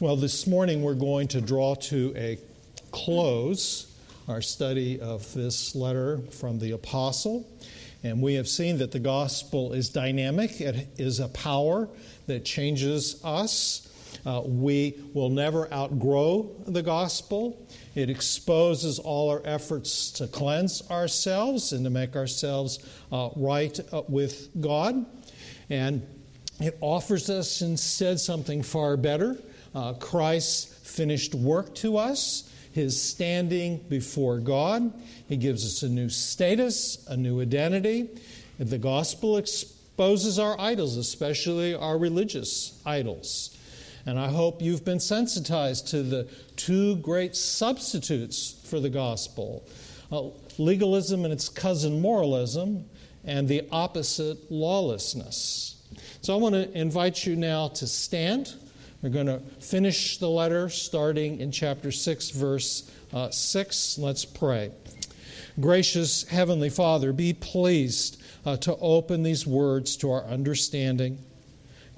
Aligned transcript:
Well, 0.00 0.16
this 0.16 0.46
morning 0.46 0.80
we're 0.80 0.94
going 0.94 1.28
to 1.28 1.42
draw 1.42 1.74
to 1.74 2.14
a 2.16 2.38
close 2.90 3.94
our 4.28 4.40
study 4.40 4.98
of 4.98 5.30
this 5.34 5.74
letter 5.74 6.20
from 6.30 6.58
the 6.58 6.70
apostle. 6.70 7.46
And 8.02 8.22
we 8.22 8.32
have 8.36 8.48
seen 8.48 8.78
that 8.78 8.92
the 8.92 8.98
gospel 8.98 9.74
is 9.74 9.90
dynamic, 9.90 10.58
it 10.58 10.88
is 10.96 11.20
a 11.20 11.28
power 11.28 11.86
that 12.28 12.46
changes 12.46 13.22
us. 13.22 13.92
Uh, 14.24 14.40
we 14.42 14.98
will 15.12 15.28
never 15.28 15.70
outgrow 15.70 16.50
the 16.66 16.82
gospel. 16.82 17.68
It 17.94 18.08
exposes 18.08 18.98
all 18.98 19.28
our 19.28 19.42
efforts 19.44 20.12
to 20.12 20.28
cleanse 20.28 20.80
ourselves 20.90 21.74
and 21.74 21.84
to 21.84 21.90
make 21.90 22.16
ourselves 22.16 22.78
uh, 23.12 23.28
right 23.36 23.78
uh, 23.92 24.00
with 24.08 24.48
God. 24.62 25.04
And 25.68 26.06
it 26.58 26.78
offers 26.80 27.28
us 27.28 27.60
instead 27.60 28.18
something 28.18 28.62
far 28.62 28.96
better 28.96 29.36
uh, 29.74 29.94
Christ's 29.94 30.64
finished 30.88 31.34
work 31.34 31.74
to 31.76 31.96
us, 31.96 32.52
his 32.72 33.00
standing 33.00 33.78
before 33.88 34.38
God. 34.38 34.92
He 35.28 35.36
gives 35.36 35.64
us 35.64 35.82
a 35.82 35.88
new 35.88 36.08
status, 36.08 37.04
a 37.08 37.16
new 37.16 37.40
identity. 37.40 38.08
The 38.58 38.78
gospel 38.78 39.36
exposes 39.36 40.38
our 40.38 40.58
idols, 40.60 40.96
especially 40.96 41.74
our 41.74 41.98
religious 41.98 42.80
idols. 42.84 43.56
And 44.06 44.18
I 44.18 44.28
hope 44.28 44.62
you've 44.62 44.84
been 44.84 45.00
sensitized 45.00 45.88
to 45.88 46.02
the 46.02 46.28
two 46.56 46.96
great 46.96 47.36
substitutes 47.36 48.60
for 48.64 48.80
the 48.80 48.90
gospel 48.90 49.66
uh, 50.12 50.30
legalism 50.58 51.24
and 51.24 51.32
its 51.32 51.48
cousin 51.48 52.00
moralism, 52.00 52.84
and 53.24 53.48
the 53.48 53.62
opposite, 53.70 54.50
lawlessness. 54.50 55.76
So 56.22 56.34
I 56.34 56.36
want 56.38 56.54
to 56.54 56.70
invite 56.76 57.24
you 57.26 57.36
now 57.36 57.68
to 57.68 57.86
stand. 57.86 58.54
We're 59.02 59.08
going 59.08 59.26
to 59.26 59.40
finish 59.60 60.18
the 60.18 60.28
letter 60.28 60.68
starting 60.68 61.40
in 61.40 61.50
chapter 61.50 61.90
6, 61.90 62.30
verse 62.30 62.90
uh, 63.14 63.30
6. 63.30 63.98
Let's 63.98 64.26
pray. 64.26 64.72
Gracious 65.58 66.24
Heavenly 66.24 66.68
Father, 66.68 67.12
be 67.12 67.32
pleased 67.32 68.22
uh, 68.44 68.56
to 68.58 68.76
open 68.76 69.22
these 69.22 69.46
words 69.46 69.96
to 69.98 70.10
our 70.10 70.24
understanding. 70.24 71.18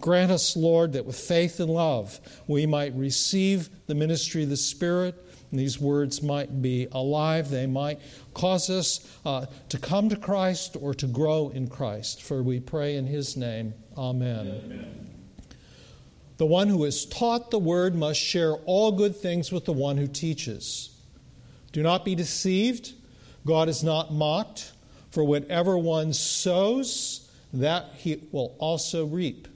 Grant 0.01 0.31
us, 0.31 0.57
Lord, 0.57 0.93
that 0.93 1.05
with 1.05 1.19
faith 1.19 1.61
and 1.61 1.71
love 1.71 2.21
we 2.47 2.67
might 2.67 2.95
receive 2.95 3.69
the 3.87 3.95
ministry 3.95 4.45
of 4.45 4.49
the 4.49 4.57
Spirit. 4.57 5.15
And 5.51 5.61
these 5.61 5.79
words 5.81 6.23
might 6.23 6.63
be 6.63 6.89
alive. 6.93 7.51
They 7.51 7.67
might 7.67 8.01
cause 8.33 8.71
us 8.71 9.07
uh, 9.27 9.47
to 9.69 9.79
come 9.79 10.09
to 10.09 10.17
Christ 10.17 10.77
or 10.81 10.95
to 10.95 11.07
grow 11.07 11.51
in 11.51 11.69
Christ. 11.69 12.23
For 12.23 12.43
we 12.43 12.59
pray 12.59 12.97
in 12.97 13.07
His 13.07 13.37
name. 13.37 13.75
Amen. 13.97 14.61
Amen. 14.65 15.12
The 16.43 16.47
one 16.47 16.67
who 16.67 16.83
is 16.87 17.07
taught 17.07 17.53
the 17.53 17.59
word 17.61 17.95
must 17.95 18.19
share 18.19 18.55
all 18.55 18.91
good 18.91 19.15
things 19.15 19.53
with 19.53 19.65
the 19.65 19.73
one 19.73 19.97
who 19.97 20.09
teaches. 20.09 20.91
Do 21.71 21.85
not 21.85 22.05
be 22.05 22.17
deceived. 22.17 22.95
God 23.47 23.69
is 23.69 23.85
not 23.85 24.13
mocked. 24.13 24.73
For 25.13 25.23
whatever 25.23 25.79
one 25.79 26.13
sows, 26.13 27.31
that 27.53 27.91
he 27.95 28.25
will 28.33 28.57
also 28.59 29.07
reap. 29.07 29.47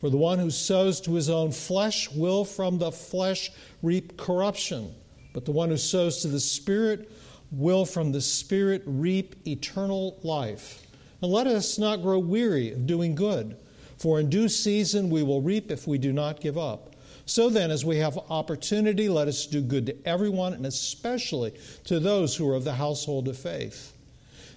For 0.00 0.10
the 0.10 0.16
one 0.16 0.40
who 0.40 0.50
sows 0.50 1.00
to 1.02 1.14
his 1.14 1.30
own 1.30 1.52
flesh 1.52 2.10
will 2.10 2.44
from 2.44 2.78
the 2.78 2.90
flesh 2.90 3.52
reap 3.80 4.16
corruption, 4.16 4.92
but 5.32 5.44
the 5.44 5.52
one 5.52 5.68
who 5.68 5.76
sows 5.76 6.22
to 6.22 6.28
the 6.28 6.40
Spirit 6.40 7.08
will 7.52 7.86
from 7.86 8.10
the 8.10 8.20
Spirit 8.20 8.82
reap 8.84 9.36
eternal 9.46 10.18
life. 10.24 10.88
And 11.22 11.30
let 11.30 11.46
us 11.46 11.78
not 11.78 12.02
grow 12.02 12.18
weary 12.18 12.72
of 12.72 12.84
doing 12.84 13.14
good. 13.14 13.56
For 13.98 14.20
in 14.20 14.30
due 14.30 14.48
season 14.48 15.10
we 15.10 15.22
will 15.22 15.42
reap 15.42 15.70
if 15.70 15.86
we 15.86 15.98
do 15.98 16.12
not 16.12 16.40
give 16.40 16.58
up. 16.58 16.94
So 17.28 17.50
then, 17.50 17.72
as 17.72 17.84
we 17.84 17.96
have 17.96 18.18
opportunity, 18.30 19.08
let 19.08 19.26
us 19.26 19.46
do 19.46 19.60
good 19.60 19.86
to 19.86 19.96
everyone, 20.06 20.52
and 20.54 20.64
especially 20.64 21.54
to 21.84 21.98
those 21.98 22.36
who 22.36 22.48
are 22.48 22.54
of 22.54 22.62
the 22.62 22.74
household 22.74 23.26
of 23.26 23.36
faith. 23.36 23.92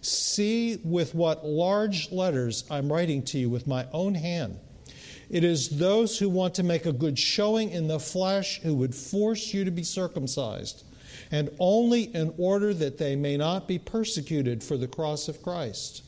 See 0.01 0.79
with 0.83 1.15
what 1.15 1.43
large 1.43 2.11
letters 2.11 2.65
I'm 2.69 2.91
writing 2.91 3.23
to 3.23 3.39
you 3.39 3.49
with 3.49 3.65
my 3.65 3.87
own 3.91 4.13
hand. 4.13 4.59
It 5.31 5.43
is 5.43 5.69
those 5.69 6.19
who 6.19 6.29
want 6.29 6.55
to 6.55 6.63
make 6.63 6.85
a 6.85 6.93
good 6.93 7.17
showing 7.17 7.71
in 7.71 7.87
the 7.87 7.99
flesh 7.99 8.59
who 8.61 8.75
would 8.75 8.95
force 8.95 9.53
you 9.53 9.65
to 9.65 9.71
be 9.71 9.83
circumcised, 9.83 10.83
and 11.31 11.49
only 11.59 12.03
in 12.15 12.33
order 12.37 12.73
that 12.75 12.97
they 12.99 13.15
may 13.15 13.35
not 13.35 13.67
be 13.67 13.79
persecuted 13.79 14.63
for 14.63 14.77
the 14.77 14.87
cross 14.87 15.27
of 15.27 15.41
Christ. 15.41 16.03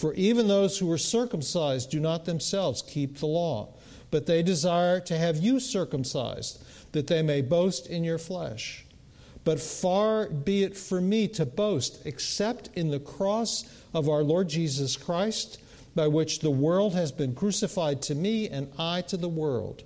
For 0.00 0.14
even 0.14 0.48
those 0.48 0.78
who 0.78 0.90
are 0.90 0.96
circumcised 0.96 1.90
do 1.90 2.00
not 2.00 2.24
themselves 2.24 2.80
keep 2.80 3.18
the 3.18 3.26
law, 3.26 3.74
but 4.10 4.24
they 4.24 4.42
desire 4.42 4.98
to 5.00 5.18
have 5.18 5.36
you 5.36 5.60
circumcised, 5.60 6.64
that 6.92 7.06
they 7.06 7.20
may 7.20 7.42
boast 7.42 7.86
in 7.86 8.02
your 8.02 8.16
flesh. 8.16 8.86
But 9.44 9.60
far 9.60 10.30
be 10.30 10.62
it 10.62 10.74
from 10.74 11.10
me 11.10 11.28
to 11.28 11.44
boast 11.44 12.00
except 12.06 12.70
in 12.74 12.88
the 12.88 12.98
cross 12.98 13.66
of 13.92 14.08
our 14.08 14.22
Lord 14.22 14.48
Jesus 14.48 14.96
Christ, 14.96 15.60
by 15.94 16.06
which 16.06 16.38
the 16.38 16.50
world 16.50 16.94
has 16.94 17.12
been 17.12 17.34
crucified 17.34 18.00
to 18.00 18.14
me 18.14 18.48
and 18.48 18.72
I 18.78 19.02
to 19.02 19.18
the 19.18 19.28
world. 19.28 19.82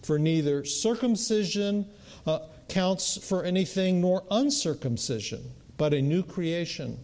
For 0.00 0.18
neither 0.18 0.64
circumcision 0.64 1.86
uh, 2.26 2.38
counts 2.70 3.18
for 3.18 3.44
anything 3.44 4.00
nor 4.00 4.24
uncircumcision, 4.30 5.50
but 5.76 5.92
a 5.92 6.00
new 6.00 6.22
creation. 6.22 6.98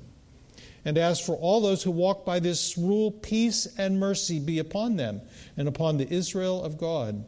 And 0.87 0.97
as 0.97 1.21
for 1.21 1.35
all 1.35 1.61
those 1.61 1.83
who 1.83 1.91
walk 1.91 2.25
by 2.25 2.39
this 2.39 2.79
rule, 2.79 3.11
peace 3.11 3.67
and 3.77 3.99
mercy 3.99 4.39
be 4.39 4.61
upon 4.61 4.97
them 4.97 5.21
and 5.57 5.67
upon 5.67 5.99
the 5.99 6.09
Israel 6.09 6.63
of 6.63 6.79
God. 6.79 7.25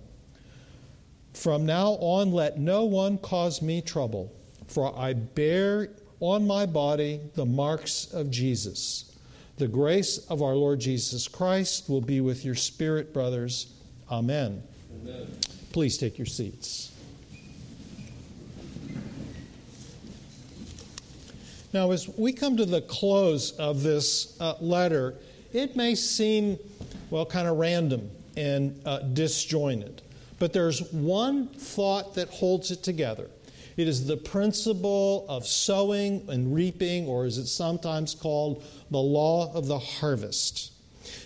From 1.34 1.66
now 1.66 1.98
on, 2.00 2.30
let 2.30 2.60
no 2.60 2.84
one 2.84 3.18
cause 3.18 3.60
me 3.60 3.82
trouble, 3.82 4.32
for 4.68 4.96
I 4.96 5.12
bear 5.12 5.90
on 6.20 6.46
my 6.46 6.66
body 6.66 7.20
the 7.34 7.44
marks 7.44 8.12
of 8.12 8.30
Jesus. 8.30 9.16
The 9.56 9.66
grace 9.66 10.18
of 10.28 10.40
our 10.40 10.54
Lord 10.54 10.78
Jesus 10.78 11.26
Christ 11.26 11.90
will 11.90 12.00
be 12.00 12.20
with 12.20 12.44
your 12.44 12.54
spirit, 12.54 13.12
brothers. 13.12 13.74
Amen. 14.08 14.62
Amen. 15.02 15.26
Please 15.72 15.98
take 15.98 16.16
your 16.16 16.26
seats. 16.26 16.92
Now, 21.72 21.90
as 21.90 22.08
we 22.08 22.32
come 22.32 22.56
to 22.56 22.64
the 22.64 22.80
close 22.80 23.52
of 23.52 23.82
this 23.82 24.36
uh, 24.40 24.54
letter, 24.60 25.14
it 25.52 25.76
may 25.76 25.94
seem, 25.94 26.58
well, 27.10 27.26
kind 27.26 27.46
of 27.46 27.58
random 27.58 28.10
and 28.36 28.80
uh, 28.86 29.00
disjointed. 29.00 30.00
But 30.38 30.52
there's 30.52 30.90
one 30.92 31.48
thought 31.48 32.14
that 32.14 32.30
holds 32.30 32.70
it 32.70 32.82
together. 32.82 33.28
It 33.76 33.86
is 33.86 34.06
the 34.06 34.16
principle 34.16 35.26
of 35.28 35.46
sowing 35.46 36.26
and 36.28 36.54
reaping, 36.54 37.06
or 37.06 37.26
as 37.26 37.36
it's 37.36 37.52
sometimes 37.52 38.14
called, 38.14 38.64
the 38.90 38.98
law 38.98 39.52
of 39.52 39.66
the 39.66 39.78
harvest. 39.78 40.72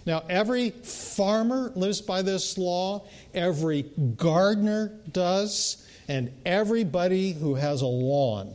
Now, 0.07 0.25
every 0.29 0.71
farmer 0.71 1.73
lives 1.77 2.01
by 2.01 2.23
this 2.23 2.59
law, 2.59 3.07
every 3.33 3.83
gardener 4.17 4.93
does, 5.13 5.87
and 6.09 6.33
everybody 6.45 7.33
who 7.33 7.55
has 7.55 7.83
a 7.83 7.87
lawn 7.87 8.55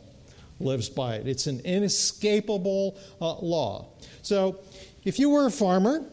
lives 0.60 0.88
by 0.88 1.16
it. 1.16 1.28
It's 1.28 1.46
an 1.46 1.60
inescapable 1.60 2.98
uh, 3.20 3.36
law. 3.36 3.86
So, 4.22 4.60
if 5.04 5.18
you 5.18 5.30
were 5.30 5.46
a 5.46 5.50
farmer, 5.50 6.04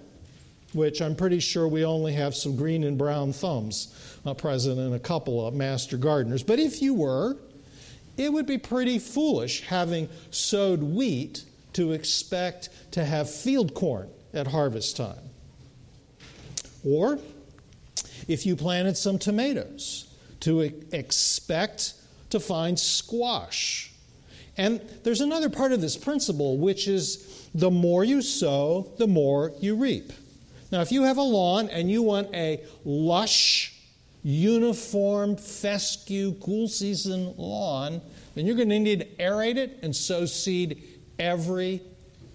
which 0.73 1.01
I'm 1.01 1.15
pretty 1.15 1.39
sure 1.39 1.67
we 1.67 1.85
only 1.85 2.13
have 2.13 2.35
some 2.35 2.55
green 2.55 2.83
and 2.83 2.97
brown 2.97 3.33
thumbs 3.33 4.19
uh, 4.25 4.33
present 4.33 4.79
and 4.79 4.93
a 4.93 4.99
couple 4.99 5.45
of 5.45 5.53
master 5.53 5.97
gardeners, 5.97 6.43
but 6.43 6.59
if 6.59 6.81
you 6.81 6.93
were, 6.93 7.37
it 8.17 8.31
would 8.31 8.45
be 8.45 8.57
pretty 8.57 8.99
foolish 8.99 9.61
having 9.61 10.09
sowed 10.31 10.81
wheat 10.81 11.43
to 11.73 11.91
expect 11.91 12.69
to 12.91 13.03
have 13.03 13.29
field 13.29 13.73
corn 13.73 14.09
at 14.33 14.47
harvest 14.47 14.95
time. 14.95 15.29
Or 16.85 17.19
if 18.27 18.45
you 18.45 18.55
planted 18.55 18.95
some 18.95 19.17
tomatoes 19.17 20.13
to 20.41 20.61
expect 20.61 21.95
to 22.29 22.39
find 22.39 22.79
squash 22.79 23.91
and 24.57 24.81
there's 25.03 25.21
another 25.21 25.49
part 25.49 25.71
of 25.71 25.81
this 25.81 25.97
principle, 25.97 26.57
which 26.57 26.87
is 26.87 27.49
the 27.53 27.71
more 27.71 28.03
you 28.03 28.21
sow, 28.21 28.93
the 28.97 29.07
more 29.07 29.51
you 29.59 29.75
reap. 29.75 30.11
Now, 30.71 30.81
if 30.81 30.91
you 30.91 31.03
have 31.03 31.17
a 31.17 31.21
lawn 31.21 31.69
and 31.69 31.89
you 31.89 32.01
want 32.01 32.33
a 32.33 32.63
lush, 32.83 33.73
uniform, 34.23 35.35
fescue, 35.35 36.33
cool 36.41 36.67
season 36.67 37.33
lawn, 37.37 38.01
then 38.33 38.45
you're 38.45 38.55
going 38.55 38.69
to 38.69 38.79
need 38.79 38.99
to 38.99 39.05
aerate 39.23 39.57
it 39.57 39.79
and 39.83 39.95
sow 39.95 40.25
seed 40.25 40.83
every 41.19 41.81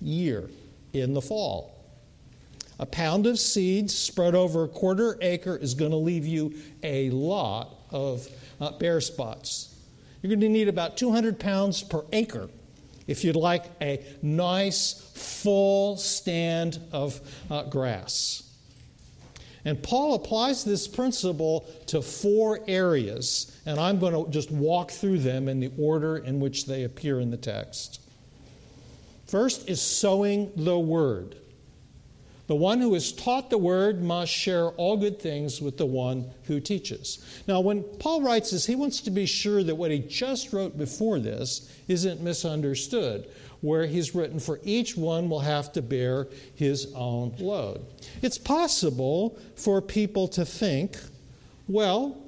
year 0.00 0.48
in 0.92 1.14
the 1.14 1.20
fall. 1.20 1.76
A 2.78 2.86
pound 2.86 3.26
of 3.26 3.38
seed 3.38 3.90
spread 3.90 4.34
over 4.34 4.64
a 4.64 4.68
quarter 4.68 5.18
acre 5.20 5.56
is 5.56 5.74
going 5.74 5.90
to 5.90 5.98
leave 5.98 6.26
you 6.26 6.54
a 6.82 7.10
lot 7.10 7.74
of 7.90 8.26
uh, 8.60 8.70
bare 8.72 9.00
spots. 9.00 9.69
You're 10.22 10.28
going 10.28 10.40
to 10.40 10.48
need 10.48 10.68
about 10.68 10.96
200 10.96 11.38
pounds 11.38 11.82
per 11.82 12.04
acre 12.12 12.48
if 13.06 13.24
you'd 13.24 13.36
like 13.36 13.64
a 13.80 14.04
nice, 14.22 15.10
full 15.14 15.96
stand 15.96 16.78
of 16.92 17.20
uh, 17.50 17.64
grass. 17.64 18.44
And 19.64 19.82
Paul 19.82 20.14
applies 20.14 20.64
this 20.64 20.88
principle 20.88 21.66
to 21.86 22.00
four 22.02 22.60
areas, 22.66 23.54
and 23.66 23.78
I'm 23.78 23.98
going 23.98 24.24
to 24.24 24.30
just 24.30 24.50
walk 24.50 24.90
through 24.90 25.18
them 25.18 25.48
in 25.48 25.60
the 25.60 25.70
order 25.78 26.16
in 26.16 26.40
which 26.40 26.66
they 26.66 26.84
appear 26.84 27.20
in 27.20 27.30
the 27.30 27.36
text. 27.36 28.00
First 29.26 29.68
is 29.68 29.80
sowing 29.80 30.50
the 30.56 30.78
word. 30.78 31.36
The 32.50 32.56
one 32.56 32.80
who 32.80 32.96
is 32.96 33.12
taught 33.12 33.48
the 33.48 33.58
word 33.58 34.02
must 34.02 34.32
share 34.32 34.70
all 34.70 34.96
good 34.96 35.20
things 35.20 35.62
with 35.62 35.76
the 35.76 35.86
one 35.86 36.28
who 36.46 36.58
teaches. 36.58 37.24
Now, 37.46 37.60
when 37.60 37.84
Paul 37.84 38.22
writes 38.22 38.50
this, 38.50 38.66
he 38.66 38.74
wants 38.74 39.02
to 39.02 39.12
be 39.12 39.24
sure 39.24 39.62
that 39.62 39.76
what 39.76 39.92
he 39.92 40.00
just 40.00 40.52
wrote 40.52 40.76
before 40.76 41.20
this 41.20 41.72
isn't 41.86 42.20
misunderstood, 42.20 43.30
where 43.60 43.86
he's 43.86 44.16
written, 44.16 44.40
For 44.40 44.58
each 44.64 44.96
one 44.96 45.30
will 45.30 45.38
have 45.38 45.72
to 45.74 45.80
bear 45.80 46.26
his 46.56 46.92
own 46.92 47.36
load. 47.38 47.86
It's 48.20 48.36
possible 48.36 49.38
for 49.54 49.80
people 49.80 50.26
to 50.26 50.44
think, 50.44 50.96
well, 51.68 52.20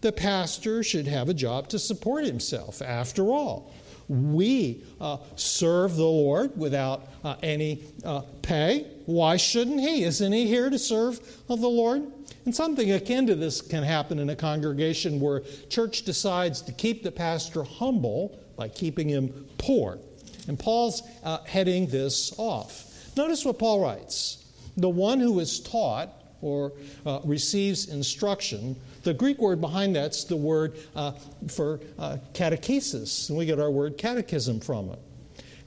the 0.00 0.12
pastor 0.12 0.84
should 0.84 1.08
have 1.08 1.28
a 1.28 1.34
job 1.34 1.70
to 1.70 1.80
support 1.80 2.24
himself. 2.24 2.80
After 2.82 3.32
all, 3.32 3.74
we 4.08 4.84
uh, 5.00 5.18
serve 5.34 5.96
the 5.96 6.04
Lord 6.04 6.56
without 6.56 7.08
uh, 7.24 7.36
any 7.42 7.82
uh, 8.04 8.22
pay. 8.42 8.86
Why 9.06 9.36
shouldn't 9.36 9.80
he? 9.80 10.04
Isn't 10.04 10.32
he 10.32 10.46
here 10.46 10.70
to 10.70 10.78
serve 10.78 11.20
of 11.48 11.60
the 11.60 11.68
Lord? 11.68 12.02
And 12.44 12.54
something 12.54 12.92
akin 12.92 13.26
to 13.26 13.34
this 13.34 13.60
can 13.60 13.82
happen 13.82 14.18
in 14.20 14.30
a 14.30 14.36
congregation 14.36 15.18
where 15.18 15.40
church 15.68 16.02
decides 16.02 16.62
to 16.62 16.72
keep 16.72 17.02
the 17.02 17.10
pastor 17.10 17.64
humble 17.64 18.38
by 18.56 18.68
keeping 18.68 19.08
him 19.08 19.46
poor. 19.58 19.98
And 20.46 20.58
Paul's 20.58 21.02
uh, 21.24 21.38
heading 21.44 21.88
this 21.88 22.32
off. 22.38 22.84
Notice 23.16 23.44
what 23.44 23.58
Paul 23.58 23.80
writes 23.80 24.44
The 24.76 24.88
one 24.88 25.18
who 25.18 25.40
is 25.40 25.58
taught 25.60 26.12
or 26.40 26.72
uh, 27.04 27.20
receives 27.24 27.88
instruction 27.88 28.76
the 29.06 29.14
Greek 29.14 29.38
word 29.38 29.60
behind 29.60 29.94
that's 29.94 30.24
the 30.24 30.36
word 30.36 30.76
uh, 30.96 31.12
for 31.46 31.78
uh, 31.96 32.16
catechesis, 32.34 33.28
and 33.28 33.38
we 33.38 33.46
get 33.46 33.60
our 33.60 33.70
word 33.70 33.96
catechism 33.96 34.58
from 34.58 34.90
it. 34.90 34.98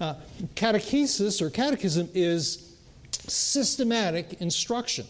Uh, 0.02 0.16
catechesis 0.56 1.42
or 1.42 1.50
catechism 1.50 2.10
is 2.14 2.76
systematic 3.12 4.42
instruction. 4.42 5.06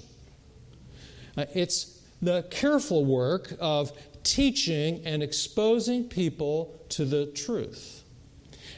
Uh, 1.35 1.45
it's 1.55 2.01
the 2.21 2.43
careful 2.51 3.03
work 3.03 3.51
of 3.59 3.91
teaching 4.21 5.01
and 5.05 5.23
exposing 5.23 6.03
people 6.03 6.79
to 6.89 7.05
the 7.05 7.25
truth. 7.27 8.03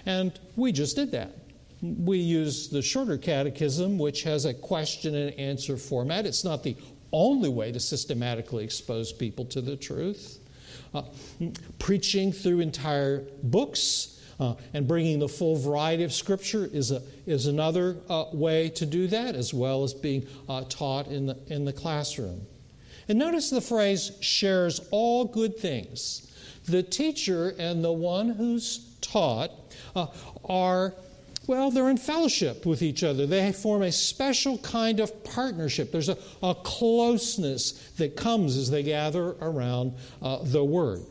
And 0.05 0.31
we 0.55 0.71
just 0.71 0.95
did 0.95 1.11
that. 1.11 1.35
We 1.81 2.17
use 2.17 2.69
the 2.69 2.81
shorter 2.81 3.17
catechism, 3.17 3.97
which 3.97 4.23
has 4.23 4.45
a 4.45 4.53
question 4.53 5.15
and 5.15 5.33
answer 5.39 5.77
format. 5.77 6.25
It's 6.25 6.43
not 6.43 6.63
the 6.63 6.75
only 7.11 7.49
way 7.49 7.71
to 7.71 7.79
systematically 7.79 8.63
expose 8.63 9.11
people 9.11 9.45
to 9.45 9.61
the 9.61 9.75
truth. 9.75 10.39
Uh, 10.93 11.03
preaching 11.79 12.31
through 12.31 12.59
entire 12.59 13.25
books 13.43 14.21
uh, 14.39 14.55
and 14.73 14.87
bringing 14.87 15.19
the 15.19 15.27
full 15.27 15.55
variety 15.55 16.03
of 16.03 16.11
Scripture 16.11 16.69
is, 16.71 16.91
a, 16.91 17.01
is 17.25 17.47
another 17.47 17.97
uh, 18.09 18.25
way 18.33 18.69
to 18.69 18.85
do 18.85 19.07
that, 19.07 19.35
as 19.35 19.53
well 19.53 19.83
as 19.83 19.93
being 19.93 20.27
uh, 20.49 20.63
taught 20.67 21.07
in 21.07 21.27
the, 21.27 21.37
in 21.47 21.63
the 21.63 21.73
classroom. 21.73 22.41
And 23.07 23.17
notice 23.17 23.49
the 23.49 23.61
phrase 23.61 24.11
shares 24.19 24.81
all 24.91 25.25
good 25.25 25.57
things. 25.57 26.31
The 26.65 26.83
teacher 26.83 27.55
and 27.57 27.83
the 27.83 27.91
one 27.91 28.29
who's 28.29 28.97
taught 29.01 29.51
uh, 29.95 30.07
are 30.45 30.93
well, 31.51 31.69
they're 31.69 31.89
in 31.89 31.97
fellowship 31.97 32.65
with 32.65 32.81
each 32.81 33.03
other. 33.03 33.27
They 33.27 33.51
form 33.51 33.81
a 33.81 33.91
special 33.91 34.57
kind 34.59 35.01
of 35.01 35.21
partnership. 35.25 35.91
There's 35.91 36.07
a, 36.07 36.17
a 36.41 36.55
closeness 36.55 37.73
that 37.97 38.15
comes 38.15 38.55
as 38.55 38.71
they 38.71 38.83
gather 38.83 39.31
around 39.41 39.95
uh, 40.21 40.39
the 40.43 40.63
Word. 40.63 41.01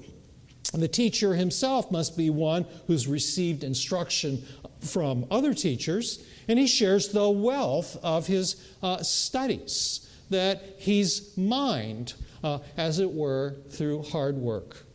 And 0.73 0.83
the 0.83 0.89
teacher 0.89 1.35
himself 1.35 1.91
must 1.91 2.17
be 2.17 2.31
one 2.31 2.65
who's 2.87 3.07
received 3.07 3.65
instruction 3.65 4.43
from 4.81 5.27
other 5.31 5.53
teachers, 5.53 6.25
and 6.49 6.59
he 6.59 6.67
shares 6.67 7.09
the 7.09 7.29
wealth 7.29 7.99
of 8.03 8.27
his 8.27 8.57
uh, 8.83 9.03
studies 9.03 10.09
that 10.31 10.63
he's 10.79 11.37
mined, 11.37 12.15
uh, 12.43 12.61
as 12.79 12.99
it 12.99 13.13
were, 13.13 13.57
through 13.69 14.05
hard 14.05 14.37
work. 14.37 14.87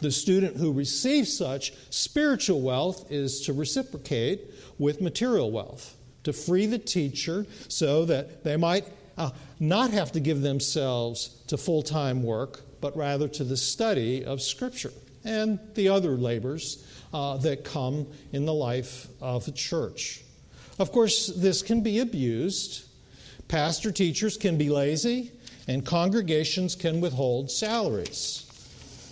The 0.00 0.10
student 0.10 0.56
who 0.56 0.72
receives 0.72 1.36
such 1.36 1.72
spiritual 1.90 2.60
wealth 2.60 3.10
is 3.10 3.40
to 3.42 3.52
reciprocate 3.52 4.50
with 4.78 5.00
material 5.00 5.50
wealth, 5.50 5.96
to 6.24 6.32
free 6.32 6.66
the 6.66 6.78
teacher 6.78 7.46
so 7.68 8.04
that 8.04 8.44
they 8.44 8.56
might 8.56 8.84
uh, 9.16 9.30
not 9.58 9.90
have 9.90 10.12
to 10.12 10.20
give 10.20 10.42
themselves 10.42 11.28
to 11.46 11.56
full 11.56 11.82
time 11.82 12.22
work, 12.22 12.60
but 12.80 12.96
rather 12.96 13.28
to 13.28 13.44
the 13.44 13.56
study 13.56 14.24
of 14.24 14.42
Scripture 14.42 14.92
and 15.24 15.58
the 15.74 15.88
other 15.88 16.10
labors 16.10 16.86
uh, 17.12 17.36
that 17.38 17.64
come 17.64 18.06
in 18.32 18.44
the 18.44 18.54
life 18.54 19.08
of 19.20 19.48
a 19.48 19.52
church. 19.52 20.22
Of 20.78 20.92
course, 20.92 21.28
this 21.28 21.62
can 21.62 21.80
be 21.80 22.00
abused. 22.00 22.84
Pastor 23.48 23.90
teachers 23.90 24.36
can 24.36 24.58
be 24.58 24.68
lazy, 24.68 25.32
and 25.66 25.84
congregations 25.84 26.74
can 26.74 27.00
withhold 27.00 27.50
salaries. 27.50 28.45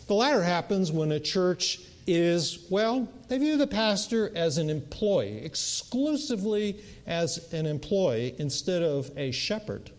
The 0.07 0.15
latter 0.15 0.43
happens 0.43 0.93
when 0.93 1.13
a 1.13 1.21
church 1.21 1.81
is, 2.07 2.67
well, 2.71 3.09
they 3.29 3.39
view 3.39 3.57
the 3.57 3.67
pastor 3.67 4.31
as 4.35 4.59
an 4.59 4.69
employee, 4.69 5.43
exclusively 5.45 6.83
as 7.07 7.53
an 7.53 7.67
employee 7.67 8.35
instead 8.39 8.83
of 8.83 9.11
a 9.17 9.31
shepherd. 9.31 9.91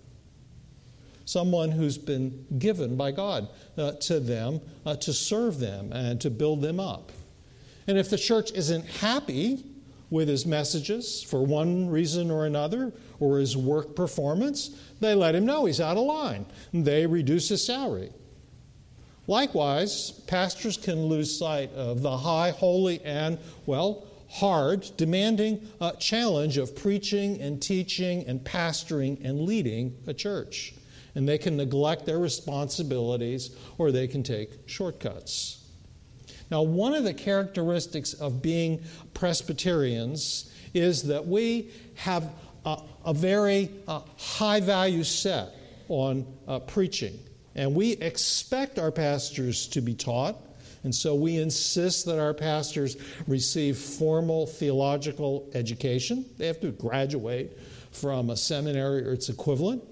Someone 1.25 1.71
who's 1.71 1.97
been 1.97 2.45
given 2.59 2.95
by 2.95 3.11
God 3.11 3.49
uh, 3.77 3.93
to 3.93 4.19
them 4.19 4.61
uh, 4.85 4.95
to 4.97 5.11
serve 5.11 5.59
them 5.59 5.91
and 5.91 6.21
to 6.21 6.29
build 6.29 6.61
them 6.61 6.79
up. 6.79 7.11
And 7.87 7.97
if 7.97 8.11
the 8.11 8.17
church 8.17 8.51
isn't 8.51 8.85
happy 8.85 9.63
with 10.11 10.27
his 10.27 10.45
messages 10.45 11.23
for 11.23 11.43
one 11.43 11.89
reason 11.89 12.29
or 12.29 12.45
another, 12.45 12.93
or 13.19 13.39
his 13.39 13.57
work 13.57 13.95
performance, 13.95 14.69
they 14.99 15.15
let 15.15 15.33
him 15.33 15.45
know 15.45 15.65
he's 15.65 15.81
out 15.81 15.97
of 15.97 16.03
line. 16.03 16.45
They 16.73 17.07
reduce 17.07 17.49
his 17.49 17.65
salary. 17.65 18.11
Likewise, 19.27 20.11
pastors 20.27 20.77
can 20.77 21.05
lose 21.05 21.37
sight 21.37 21.71
of 21.73 22.01
the 22.01 22.17
high, 22.17 22.51
holy, 22.51 23.01
and, 23.03 23.39
well, 23.65 24.05
hard, 24.29 24.89
demanding 24.97 25.67
uh, 25.81 25.93
challenge 25.93 26.57
of 26.57 26.75
preaching 26.75 27.41
and 27.41 27.61
teaching 27.61 28.25
and 28.27 28.41
pastoring 28.41 29.23
and 29.23 29.41
leading 29.41 29.97
a 30.05 30.13
church. 30.13 30.73
And 31.15 31.27
they 31.27 31.37
can 31.37 31.57
neglect 31.57 32.05
their 32.05 32.19
responsibilities 32.19 33.55
or 33.77 33.91
they 33.91 34.07
can 34.07 34.21
take 34.21 34.49
shortcuts. 34.67 35.63
Now, 36.51 36.61
one 36.61 36.93
of 36.93 37.03
the 37.03 37.13
characteristics 37.13 38.13
of 38.13 38.41
being 38.41 38.83
Presbyterians 39.13 40.53
is 40.73 41.03
that 41.03 41.25
we 41.25 41.71
have 41.95 42.29
a, 42.65 42.81
a 43.05 43.13
very 43.13 43.71
uh, 43.87 44.01
high 44.17 44.59
value 44.59 45.03
set 45.03 45.55
on 45.87 46.25
uh, 46.47 46.59
preaching. 46.59 47.17
And 47.55 47.73
we 47.73 47.93
expect 47.93 48.79
our 48.79 48.91
pastors 48.91 49.67
to 49.67 49.81
be 49.81 49.93
taught. 49.93 50.37
And 50.83 50.93
so 50.93 51.15
we 51.15 51.37
insist 51.37 52.05
that 52.05 52.19
our 52.19 52.33
pastors 52.33 52.97
receive 53.27 53.77
formal 53.77 54.45
theological 54.45 55.49
education. 55.53 56.25
They 56.37 56.47
have 56.47 56.59
to 56.61 56.71
graduate 56.71 57.57
from 57.91 58.29
a 58.29 58.37
seminary 58.37 59.07
or 59.07 59.13
its 59.13 59.29
equivalent. 59.29 59.83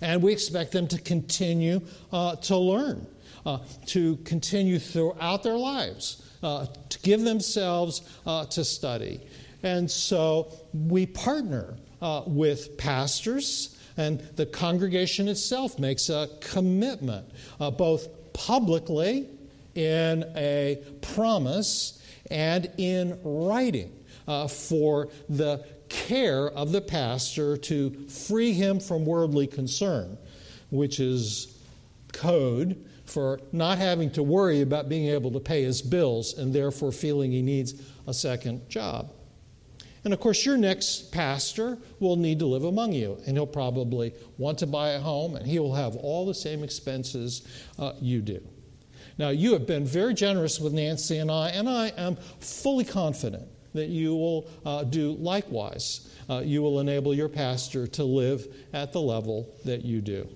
And 0.00 0.22
we 0.22 0.32
expect 0.32 0.72
them 0.72 0.86
to 0.88 1.00
continue 1.00 1.80
uh, 2.12 2.36
to 2.36 2.56
learn, 2.56 3.06
uh, 3.46 3.58
to 3.86 4.16
continue 4.18 4.78
throughout 4.78 5.42
their 5.42 5.56
lives, 5.56 6.22
uh, 6.42 6.66
to 6.90 6.98
give 7.00 7.22
themselves 7.22 8.02
uh, 8.26 8.44
to 8.46 8.64
study. 8.64 9.20
And 9.62 9.90
so 9.90 10.52
we 10.72 11.06
partner 11.06 11.74
uh, 12.02 12.22
with 12.26 12.76
pastors 12.76 13.73
and 13.96 14.20
the 14.36 14.46
congregation 14.46 15.28
itself 15.28 15.78
makes 15.78 16.08
a 16.08 16.28
commitment, 16.40 17.26
uh, 17.60 17.70
both 17.70 18.08
publicly 18.32 19.28
in 19.74 20.24
a 20.36 20.82
promise 21.00 22.02
and 22.30 22.70
in 22.78 23.18
writing, 23.22 23.92
uh, 24.26 24.48
for 24.48 25.08
the 25.28 25.64
care 25.88 26.48
of 26.50 26.72
the 26.72 26.80
pastor 26.80 27.56
to 27.56 27.90
free 28.08 28.52
him 28.52 28.80
from 28.80 29.04
worldly 29.04 29.46
concern, 29.46 30.18
which 30.70 30.98
is 30.98 31.56
code 32.12 32.84
for 33.04 33.40
not 33.52 33.78
having 33.78 34.10
to 34.10 34.22
worry 34.22 34.62
about 34.62 34.88
being 34.88 35.08
able 35.08 35.30
to 35.30 35.40
pay 35.40 35.62
his 35.62 35.82
bills 35.82 36.36
and 36.38 36.54
therefore 36.54 36.90
feeling 36.90 37.30
he 37.30 37.42
needs 37.42 37.74
a 38.06 38.14
second 38.14 38.68
job. 38.68 39.12
And 40.04 40.12
of 40.12 40.20
course, 40.20 40.44
your 40.44 40.58
next 40.58 41.12
pastor 41.12 41.78
will 41.98 42.16
need 42.16 42.38
to 42.40 42.46
live 42.46 42.64
among 42.64 42.92
you, 42.92 43.18
and 43.26 43.36
he'll 43.36 43.46
probably 43.46 44.12
want 44.36 44.58
to 44.58 44.66
buy 44.66 44.90
a 44.90 45.00
home, 45.00 45.34
and 45.34 45.46
he 45.46 45.58
will 45.58 45.74
have 45.74 45.96
all 45.96 46.26
the 46.26 46.34
same 46.34 46.62
expenses 46.62 47.48
uh, 47.78 47.94
you 48.00 48.20
do. 48.20 48.40
Now, 49.16 49.30
you 49.30 49.52
have 49.54 49.66
been 49.66 49.86
very 49.86 50.12
generous 50.12 50.60
with 50.60 50.74
Nancy 50.74 51.18
and 51.18 51.30
I, 51.30 51.50
and 51.50 51.68
I 51.68 51.88
am 51.96 52.16
fully 52.40 52.84
confident 52.84 53.48
that 53.72 53.88
you 53.88 54.14
will 54.14 54.50
uh, 54.66 54.84
do 54.84 55.12
likewise. 55.12 56.10
Uh, 56.28 56.42
you 56.44 56.62
will 56.62 56.80
enable 56.80 57.14
your 57.14 57.28
pastor 57.28 57.86
to 57.86 58.04
live 58.04 58.46
at 58.72 58.92
the 58.92 59.00
level 59.00 59.54
that 59.64 59.84
you 59.84 60.00
do. 60.00 60.28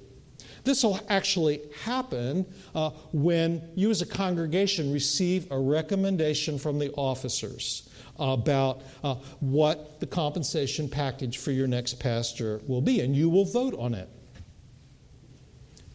This 0.64 0.82
will 0.82 1.00
actually 1.08 1.60
happen 1.82 2.46
uh, 2.74 2.90
when 3.12 3.62
you, 3.74 3.90
as 3.90 4.02
a 4.02 4.06
congregation, 4.06 4.92
receive 4.92 5.50
a 5.50 5.58
recommendation 5.58 6.58
from 6.58 6.78
the 6.78 6.92
officers 6.92 7.87
about 8.18 8.82
uh, 9.02 9.14
what 9.40 10.00
the 10.00 10.06
compensation 10.06 10.88
package 10.88 11.38
for 11.38 11.50
your 11.50 11.66
next 11.66 12.00
pastor 12.00 12.60
will 12.66 12.80
be, 12.80 13.00
and 13.00 13.14
you 13.14 13.28
will 13.28 13.44
vote 13.44 13.74
on 13.78 13.94
it. 13.94 14.08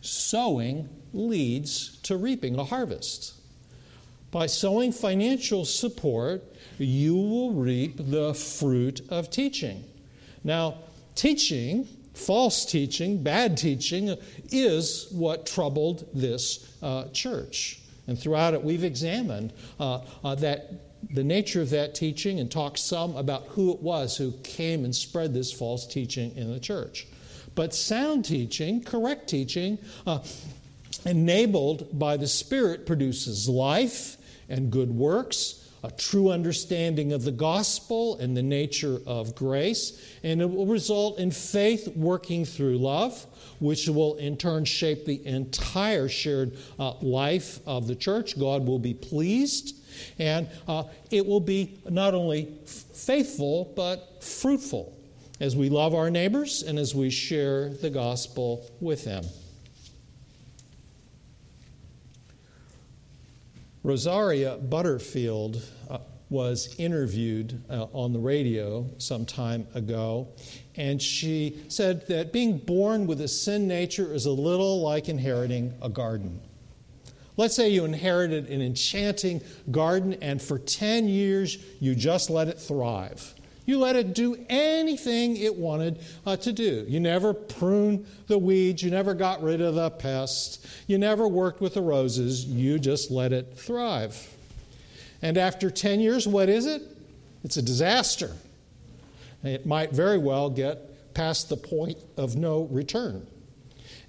Sowing 0.02 0.90
leads 1.14 1.98
to 2.04 2.18
reaping 2.18 2.58
a 2.58 2.64
harvest. 2.64 3.34
By 4.32 4.48
sowing 4.48 4.92
financial 4.92 5.64
support, 5.64 6.44
you 6.80 7.16
will 7.16 7.54
reap 7.54 7.96
the 7.98 8.34
fruit 8.34 9.02
of 9.10 9.30
teaching. 9.30 9.84
Now, 10.44 10.80
teaching, 11.16 11.88
false 12.16 12.66
teaching, 12.66 13.22
bad 13.22 13.58
teaching, 13.58 14.18
is 14.50 15.08
what 15.12 15.46
troubled 15.46 16.08
this 16.14 16.76
uh, 16.82 17.10
church. 17.10 17.80
And 18.08 18.20
throughout 18.20 18.54
it, 18.54 18.64
we've 18.64 18.84
examined 18.84 19.54
uh, 19.80 20.02
uh, 20.24 20.36
that 20.36 20.93
the 21.12 21.24
nature 21.24 21.62
of 21.62 21.70
that 21.72 21.96
teaching 21.96 22.40
and 22.40 22.52
talk 22.52 22.78
some 22.78 23.16
about 23.16 23.44
who 23.50 23.72
it 23.72 23.82
was 23.82 24.18
who 24.18 24.32
came 24.44 24.86
and 24.86 24.96
spread 24.96 25.34
this 25.34 25.52
false 25.52 25.86
teaching 25.86 26.36
in 26.36 26.52
the 26.52 26.60
church. 26.60 27.08
But 27.56 27.74
sound 27.74 28.26
teaching, 28.26 28.84
correct 28.84 29.30
teaching, 29.30 29.78
uh, 30.08 30.20
enabled 31.06 31.98
by 31.98 32.18
the 32.18 32.28
Spirit, 32.28 32.86
produces 32.86 33.48
life 33.48 34.18
and 34.50 34.72
good 34.72 34.92
works 34.92 35.63
a 35.84 35.92
true 35.92 36.30
understanding 36.30 37.12
of 37.12 37.24
the 37.24 37.32
gospel 37.32 38.18
and 38.18 38.36
the 38.36 38.42
nature 38.42 39.00
of 39.06 39.36
grace, 39.36 40.02
and 40.24 40.42
it 40.42 40.50
will 40.50 40.66
result 40.66 41.20
in 41.20 41.30
faith 41.30 41.90
working 41.96 42.46
through 42.46 42.78
love, 42.78 43.26
which 43.60 43.88
will 43.88 44.16
in 44.16 44.38
turn 44.38 44.64
shape 44.64 45.06
the 45.06 45.26
entire 45.28 46.08
shared 46.08 46.58
uh, 46.80 46.94
life 47.02 47.60
of 47.68 47.88
the 47.88 47.96
church. 47.96 48.40
God 48.40 48.66
will 48.66 48.80
be 48.80 48.94
pleased, 48.94 49.76
and 50.18 50.48
uh, 50.68 50.84
it 51.12 51.26
will 51.26 51.42
be 51.42 51.80
not 51.90 52.14
only 52.14 52.48
f- 52.64 52.70
faithful, 52.70 53.74
but 53.76 54.24
fruitful 54.24 54.98
as 55.42 55.56
we 55.56 55.70
love 55.70 55.94
our 55.94 56.10
neighbors 56.10 56.64
and 56.64 56.80
as 56.80 56.96
we 56.96 57.10
share 57.10 57.70
the 57.70 57.90
gospel 57.90 58.66
with 58.80 59.04
them. 59.04 59.26
Rosaria 63.84 64.56
Butterfield 64.58 65.62
uh, 65.90 65.98
was 66.30 66.74
interviewed 66.78 67.62
uh, 67.70 67.88
on 67.92 68.14
the 68.14 68.20
radio 68.20 68.90
some 68.98 69.26
time 69.26 69.68
ago, 69.76 70.30
and 70.76 71.02
she 71.02 71.62
said 71.68 72.08
that 72.08 72.32
being 72.32 72.58
born 72.58 73.06
with 73.06 73.20
a 73.20 73.28
sin 73.28 73.68
nature 73.68 74.14
is 74.14 74.26
a 74.26 74.32
little 74.32 74.82
like 74.82 75.10
inheriting 75.10 75.74
a 75.82 75.90
garden. 75.90 76.40
Let's 77.36 77.56
say 77.56 77.70
you 77.70 77.84
inherited 77.84 78.48
an 78.48 78.62
enchanting 78.62 79.42
garden, 79.70 80.14
and 80.22 80.42
for 80.42 80.58
10 80.58 81.08
years 81.08 81.58
you 81.82 81.94
just 81.94 82.30
let 82.30 82.48
it 82.48 82.60
thrive. 82.60 83.36
You 83.66 83.80
let 83.80 83.96
it 83.96 84.14
do 84.14 84.38
anything 84.50 85.38
it 85.38 85.56
wanted 85.56 86.00
uh, 86.26 86.36
to 86.38 86.52
do. 86.52 86.86
You 86.88 87.00
never 87.00 87.34
pruned 87.34 88.06
the 88.28 88.38
weeds. 88.38 88.84
You 88.84 88.92
never 88.92 89.14
got 89.14 89.42
rid 89.42 89.62
of 89.62 89.76
the 89.76 89.90
pests. 89.90 90.60
You 90.88 90.98
never 90.98 91.28
worked 91.28 91.62
with 91.62 91.76
the 91.76 91.82
roses. 91.82 92.46
You 92.46 92.78
just 92.78 93.10
let 93.10 93.32
it 93.32 93.58
thrive. 93.58 94.30
And 95.22 95.38
after 95.38 95.72
10 95.72 96.02
years, 96.02 96.28
what 96.28 96.50
is 96.50 96.66
it? 96.66 96.82
It's 97.44 97.56
a 97.56 97.62
disaster. 97.62 98.32
It 99.44 99.66
might 99.66 99.92
very 99.92 100.18
well 100.18 100.50
get 100.50 101.14
past 101.14 101.48
the 101.50 101.58
point 101.58 101.98
of 102.18 102.36
no 102.36 102.64
return. 102.64 103.26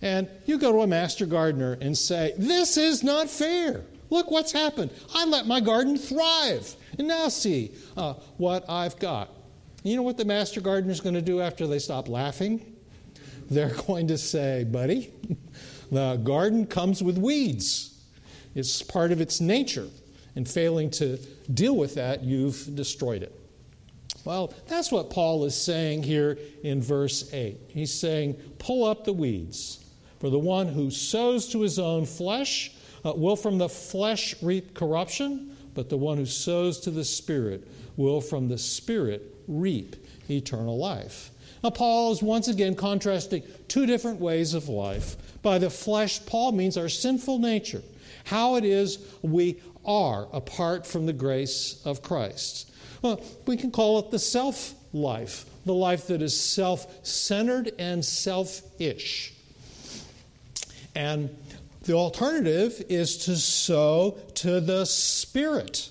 And 0.02 0.28
you 0.46 0.58
go 0.58 0.72
to 0.72 0.82
a 0.82 0.86
master 0.86 1.26
gardener 1.26 1.78
and 1.80 1.96
say, 1.96 2.34
This 2.36 2.76
is 2.76 3.02
not 3.02 3.30
fair. 3.30 3.84
Look 4.10 4.30
what's 4.30 4.52
happened. 4.52 4.90
I 5.14 5.24
let 5.24 5.46
my 5.46 5.60
garden 5.60 5.96
thrive. 5.96 6.74
And 6.98 7.08
now 7.08 7.28
see 7.28 7.72
uh, 7.96 8.14
what 8.36 8.68
I've 8.68 8.98
got. 8.98 9.30
You 9.84 9.96
know 9.96 10.02
what 10.02 10.16
the 10.16 10.24
master 10.24 10.62
gardener 10.62 10.92
is 10.92 11.02
going 11.02 11.14
to 11.14 11.22
do 11.22 11.42
after 11.42 11.66
they 11.66 11.78
stop 11.78 12.08
laughing? 12.08 12.74
They're 13.50 13.74
going 13.86 14.08
to 14.08 14.16
say, 14.16 14.64
buddy, 14.64 15.12
the 15.92 16.16
garden 16.24 16.66
comes 16.66 17.02
with 17.02 17.18
weeds. 17.18 18.02
It's 18.54 18.82
part 18.82 19.12
of 19.12 19.20
its 19.20 19.42
nature. 19.42 19.88
And 20.36 20.48
failing 20.48 20.90
to 20.92 21.18
deal 21.52 21.76
with 21.76 21.94
that, 21.96 22.24
you've 22.24 22.74
destroyed 22.74 23.22
it. 23.22 23.38
Well, 24.24 24.54
that's 24.66 24.90
what 24.90 25.10
Paul 25.10 25.44
is 25.44 25.54
saying 25.54 26.02
here 26.02 26.38
in 26.62 26.82
verse 26.82 27.32
8. 27.32 27.60
He's 27.68 27.92
saying, 27.92 28.36
Pull 28.58 28.84
up 28.84 29.04
the 29.04 29.12
weeds. 29.12 29.84
For 30.18 30.30
the 30.30 30.38
one 30.38 30.66
who 30.66 30.90
sows 30.90 31.48
to 31.50 31.60
his 31.60 31.78
own 31.78 32.06
flesh 32.06 32.72
uh, 33.04 33.12
will 33.14 33.36
from 33.36 33.58
the 33.58 33.68
flesh 33.68 34.34
reap 34.42 34.72
corruption, 34.72 35.54
but 35.74 35.90
the 35.90 35.98
one 35.98 36.16
who 36.16 36.24
sows 36.24 36.80
to 36.80 36.90
the 36.90 37.04
Spirit 37.04 37.68
will 37.96 38.20
from 38.20 38.48
the 38.48 38.58
Spirit 38.58 39.34
reap 39.46 39.96
eternal 40.30 40.78
life. 40.78 41.30
Now, 41.62 41.70
Paul 41.70 42.12
is 42.12 42.22
once 42.22 42.48
again 42.48 42.74
contrasting 42.74 43.42
two 43.68 43.86
different 43.86 44.20
ways 44.20 44.54
of 44.54 44.68
life. 44.68 45.16
By 45.42 45.58
the 45.58 45.70
flesh, 45.70 46.24
Paul 46.26 46.52
means 46.52 46.76
our 46.76 46.88
sinful 46.88 47.38
nature, 47.38 47.82
how 48.24 48.56
it 48.56 48.64
is 48.64 48.98
we 49.22 49.60
are 49.84 50.28
apart 50.32 50.86
from 50.86 51.06
the 51.06 51.12
grace 51.12 51.80
of 51.84 52.02
Christ. 52.02 52.70
Well, 53.02 53.22
we 53.46 53.56
can 53.56 53.70
call 53.70 53.98
it 53.98 54.10
the 54.10 54.18
self 54.18 54.74
life, 54.92 55.44
the 55.64 55.74
life 55.74 56.06
that 56.08 56.22
is 56.22 56.38
self 56.38 57.06
centered 57.06 57.72
and 57.78 58.04
selfish. 58.04 59.32
And 60.94 61.36
the 61.82 61.94
alternative 61.94 62.82
is 62.88 63.18
to 63.26 63.36
sow 63.36 64.18
to 64.36 64.60
the 64.60 64.84
Spirit. 64.86 65.90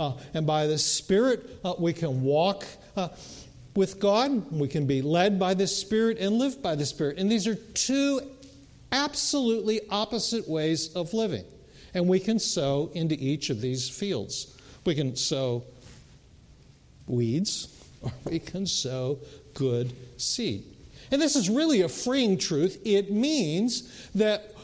Uh, 0.00 0.16
and 0.32 0.46
by 0.46 0.66
the 0.66 0.78
Spirit, 0.78 1.58
uh, 1.62 1.74
we 1.78 1.92
can 1.92 2.22
walk 2.22 2.64
uh, 2.96 3.08
with 3.76 4.00
God, 4.00 4.50
we 4.50 4.66
can 4.66 4.86
be 4.86 5.02
led 5.02 5.38
by 5.38 5.52
the 5.52 5.66
Spirit 5.66 6.16
and 6.18 6.38
live 6.38 6.62
by 6.62 6.74
the 6.74 6.86
Spirit. 6.86 7.18
And 7.18 7.30
these 7.30 7.46
are 7.46 7.54
two 7.54 8.22
absolutely 8.92 9.82
opposite 9.90 10.48
ways 10.48 10.96
of 10.96 11.12
living. 11.12 11.44
And 11.92 12.08
we 12.08 12.18
can 12.18 12.38
sow 12.38 12.90
into 12.94 13.14
each 13.14 13.50
of 13.50 13.60
these 13.60 13.90
fields. 13.90 14.56
We 14.86 14.94
can 14.94 15.16
sow 15.16 15.64
weeds, 17.06 17.68
or 18.00 18.10
we 18.24 18.38
can 18.38 18.66
sow 18.66 19.18
good 19.52 19.92
seed. 20.16 20.64
And 21.10 21.20
this 21.20 21.36
is 21.36 21.50
really 21.50 21.82
a 21.82 21.90
freeing 21.90 22.38
truth. 22.38 22.80
It 22.86 23.12
means 23.12 24.08
that 24.14 24.54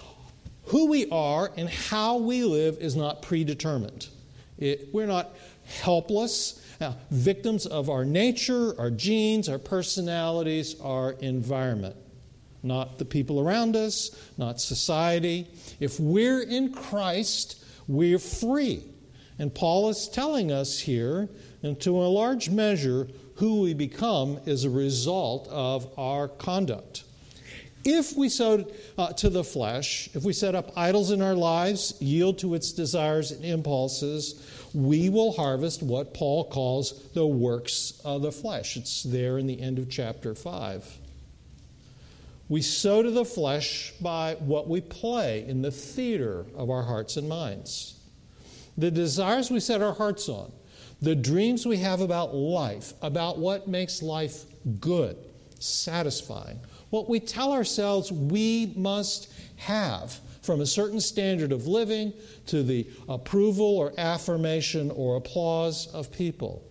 who 0.69 0.87
we 0.87 1.11
are 1.11 1.53
and 1.59 1.69
how 1.69 2.17
we 2.17 2.43
live 2.43 2.79
is 2.79 2.97
not 2.97 3.21
predetermined. 3.21 4.09
It, 4.59 4.89
we're 4.93 5.07
not 5.07 5.35
helpless 5.83 6.63
now, 6.81 6.97
victims 7.11 7.67
of 7.67 7.89
our 7.89 8.05
nature, 8.05 8.79
our 8.79 8.91
genes, 8.91 9.49
our 9.49 9.59
personalities, 9.59 10.79
our 10.81 11.13
environment. 11.13 11.97
Not 12.63 12.99
the 12.99 13.05
people 13.05 13.41
around 13.41 13.77
us, 13.77 14.11
not 14.37 14.61
society. 14.61 15.47
If 15.81 15.99
we're 15.99 16.43
in 16.43 16.73
Christ, 16.73 17.65
we're 17.87 18.19
free. 18.19 18.83
And 19.39 19.55
Paul 19.55 19.89
is 19.89 20.09
telling 20.09 20.51
us 20.51 20.81
here, 20.81 21.29
and 21.63 21.81
to 21.81 21.97
a 21.97 22.09
large 22.09 22.51
measure, 22.51 23.09
who 23.37 23.61
we 23.61 23.75
become 23.75 24.41
is 24.47 24.65
a 24.65 24.71
result 24.71 25.47
of 25.49 25.91
our 25.99 26.27
conduct. 26.29 27.05
If 27.89 28.17
we 28.17 28.29
sow 28.29 28.69
uh, 28.99 29.13
to 29.13 29.31
the 29.31 29.45
flesh, 29.45 30.11
if 30.13 30.25
we 30.25 30.33
set 30.33 30.57
up 30.57 30.77
idols 30.77 31.13
in 31.13 31.23
our 31.23 31.37
lives, 31.37 31.95
yield 32.01 32.37
to 32.41 32.57
its 32.57 32.73
desires 32.73 33.31
and 33.31 33.45
impulses, 33.45 34.45
we 34.75 35.09
will 35.09 35.31
harvest 35.31 35.85
what 35.85 36.13
Paul 36.13 36.51
calls 36.51 37.01
the 37.15 37.25
works 37.25 38.01
of 38.05 38.23
the 38.23 38.33
flesh. 38.33 38.77
It's 38.77 39.05
there 39.05 39.39
in 39.39 39.47
the 39.47 39.61
end 39.61 39.79
of 39.79 39.89
chapter 39.89 40.35
5. 40.35 40.99
We 42.49 42.61
sow 42.61 43.05
to 43.05 43.11
the 43.13 43.25
flesh 43.25 43.93
by 44.01 44.35
what 44.41 44.67
we 44.67 44.81
play 44.81 45.47
in 45.47 45.63
the 45.63 45.71
theater 45.71 46.45
of 46.57 46.71
our 46.71 46.83
hearts 46.83 47.17
and 47.17 47.29
minds. 47.29 48.01
The 48.77 48.91
desires 48.91 49.49
we 49.49 49.61
set 49.61 49.81
our 49.81 49.95
hearts 49.95 50.29
on, 50.29 50.51
the 51.01 51.15
dreams 51.15 51.65
we 51.65 51.77
have 51.77 52.01
about 52.01 52.35
life, 52.35 52.95
about 53.01 53.39
what 53.39 53.69
makes 53.69 54.03
life 54.03 54.45
good, 54.81 55.17
satisfying, 55.61 56.59
what 56.91 57.09
we 57.09 57.21
tell 57.21 57.53
ourselves 57.53 58.13
we 58.13 58.73
must 58.77 59.33
have 59.57 60.19
from 60.43 60.61
a 60.61 60.67
certain 60.67 61.01
standard 61.01 61.51
of 61.51 61.67
living 61.67 62.13
to 62.47 62.63
the 62.63 62.87
approval 63.09 63.77
or 63.77 63.93
affirmation 63.99 64.91
or 64.93 65.17
applause 65.17 65.89
of 65.89 66.13
people. 66.13 66.63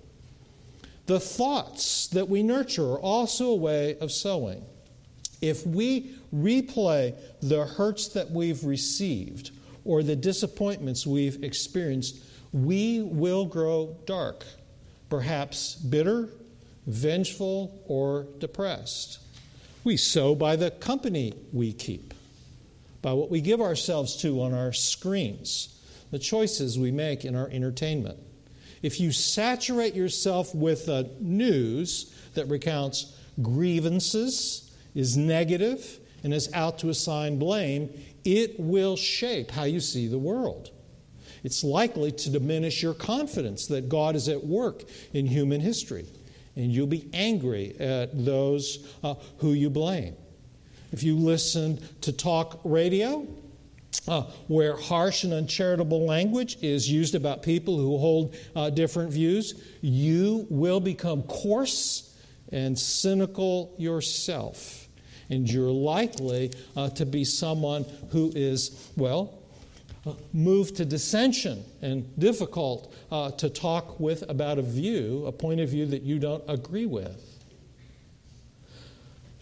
The 1.08 1.20
thoughts 1.20 2.08
that 2.08 2.30
we 2.30 2.42
nurture 2.42 2.94
are 2.94 3.00
also 3.00 3.48
a 3.48 3.56
way 3.56 3.98
of 4.00 4.12
sowing. 4.12 4.64
If 5.42 5.68
we 5.68 6.16
replay 6.34 7.16
the 7.42 7.66
hurts 7.66 8.08
that 8.10 8.32
we've 8.32 8.64
received 8.64 9.52
or 9.84 10.02
the 10.02 10.16
disappointments 10.16 11.06
we've 11.06 11.44
experienced, 11.44 12.24
we 12.54 13.02
will 13.02 13.46
grow 13.46 13.98
dark. 14.06 14.46
perhaps 15.10 15.76
bitter, 15.76 16.30
vengeful, 16.88 17.84
or 17.88 18.26
depressed. 18.40 19.20
We 19.86 19.98
sow 19.98 20.34
by 20.34 20.56
the 20.56 20.72
company 20.72 21.34
we 21.54 21.72
keep, 21.72 22.14
by 23.04 23.14
what 23.14 23.30
we 23.30 23.40
give 23.40 23.62
ourselves 23.62 24.18
to 24.24 24.42
on 24.42 24.52
our 24.52 24.74
screens, 24.74 25.80
the 26.10 26.18
choices 26.18 26.78
we 26.78 26.92
make 26.92 27.24
in 27.24 27.36
our 27.36 27.48
entertainment. 27.50 28.18
If 28.82 29.00
you 29.00 29.12
saturate 29.12 29.94
yourself 29.94 30.54
with 30.56 30.90
news 31.22 32.14
that 32.34 32.50
recounts 32.50 33.16
grievances, 33.42 34.76
is 34.96 35.16
negative, 35.16 36.00
and 36.24 36.34
is 36.34 36.52
out 36.54 36.80
to 36.80 36.90
assign 36.90 37.38
blame, 37.38 37.90
it 38.24 38.60
will 38.60 38.96
shape 38.96 39.52
how 39.52 39.66
you 39.66 39.80
see 39.80 40.08
the 40.08 40.18
world. 40.18 40.72
It's 41.44 41.64
likely 41.64 42.12
to 42.12 42.32
diminish 42.32 42.82
your 42.82 42.96
confidence 42.96 43.68
that 43.68 43.88
God 43.88 44.16
is 44.16 44.30
at 44.30 44.44
work 44.44 44.84
in 45.14 45.28
human 45.28 45.62
history, 45.62 46.08
and 46.56 46.72
you'll 46.72 46.88
be 46.88 47.10
angry 47.14 47.76
at 47.80 48.26
those 48.26 48.96
uh, 49.04 49.16
who 49.40 49.54
you 49.54 49.70
blame. 49.70 50.16
If 50.92 51.04
you 51.04 51.18
listen 51.18 51.80
to 52.02 52.12
talk 52.12 52.62
radio, 52.64 53.28
uh, 54.08 54.24
where 54.48 54.76
harsh 54.76 55.24
and 55.24 55.34
uncharitable 55.34 56.06
language 56.06 56.58
is 56.62 56.90
used 56.90 57.16
about 57.16 57.44
people 57.44 57.78
who 57.78 57.98
hold 57.98 58.36
uh, 58.56 58.70
different 58.70 59.12
views, 59.12 59.62
you 59.82 60.46
will 60.50 60.80
become 60.80 61.24
coarse 61.24 62.16
and 62.52 62.78
cynical 62.78 63.74
yourself 63.78 64.86
and 65.30 65.50
you're 65.50 65.72
likely 65.72 66.52
uh, 66.76 66.90
to 66.90 67.06
be 67.06 67.24
someone 67.24 67.86
who 68.10 68.32
is, 68.36 68.92
well, 68.96 69.42
moved 70.34 70.76
to 70.78 70.86
dissension 70.86 71.64
and 71.82 72.18
difficult 72.20 72.94
uh, 73.12 73.32
to 73.32 73.50
talk 73.50 74.00
with 74.00 74.24
about 74.30 74.60
a 74.60 74.62
view, 74.62 75.26
a 75.26 75.32
point 75.32 75.60
of 75.60 75.70
view 75.70 75.86
that 75.88 76.04
you 76.04 76.20
don't 76.20 76.44
agree 76.48 76.86
with. 76.86 77.22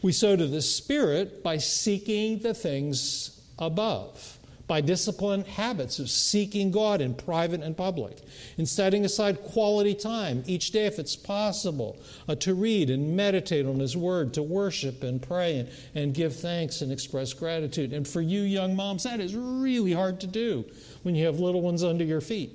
We 0.01 0.11
sow 0.11 0.35
to 0.35 0.47
the 0.47 0.61
Spirit 0.61 1.43
by 1.43 1.57
seeking 1.57 2.39
the 2.39 2.53
things 2.53 3.41
above 3.57 4.37
by 4.65 4.79
disciplined 4.79 5.45
habits 5.45 5.99
of 5.99 6.09
seeking 6.09 6.71
God 6.71 7.01
in 7.01 7.13
private 7.13 7.61
and 7.61 7.75
public, 7.75 8.19
in 8.57 8.65
setting 8.65 9.03
aside 9.03 9.41
quality 9.43 9.93
time 9.93 10.43
each 10.47 10.71
day, 10.71 10.85
if 10.85 10.99
it's 10.99 11.15
possible, 11.15 12.01
uh, 12.29 12.35
to 12.35 12.53
read 12.53 12.89
and 12.89 13.15
meditate 13.15 13.65
on 13.65 13.79
His 13.79 13.97
Word, 13.97 14.33
to 14.35 14.43
worship 14.43 15.03
and 15.03 15.21
pray 15.21 15.59
and, 15.59 15.69
and 15.95 16.13
give 16.13 16.35
thanks 16.35 16.81
and 16.81 16.91
express 16.91 17.33
gratitude. 17.33 17.91
And 17.91 18.07
for 18.07 18.21
you, 18.21 18.41
young 18.41 18.75
moms, 18.75 19.03
that 19.03 19.19
is 19.19 19.35
really 19.35 19.93
hard 19.93 20.21
to 20.21 20.27
do 20.27 20.65
when 21.03 21.13
you 21.13 21.25
have 21.25 21.39
little 21.39 21.61
ones 21.61 21.83
under 21.83 22.05
your 22.05 22.21
feet. 22.21 22.51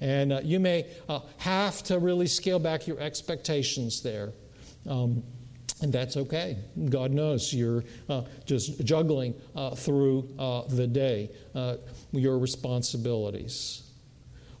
And 0.00 0.32
uh, 0.32 0.40
you 0.42 0.60
may 0.60 0.86
uh, 1.08 1.20
have 1.38 1.82
to 1.84 1.98
really 1.98 2.26
scale 2.26 2.58
back 2.58 2.86
your 2.86 3.00
expectations 3.00 4.02
there. 4.02 4.32
Um, 4.88 5.22
and 5.82 5.92
that's 5.92 6.16
okay. 6.16 6.56
God 6.88 7.10
knows 7.10 7.52
you're 7.52 7.84
uh, 8.08 8.22
just 8.44 8.82
juggling 8.84 9.34
uh, 9.54 9.74
through 9.74 10.28
uh, 10.38 10.62
the 10.68 10.86
day 10.86 11.30
uh, 11.54 11.76
your 12.12 12.38
responsibilities. 12.38 13.82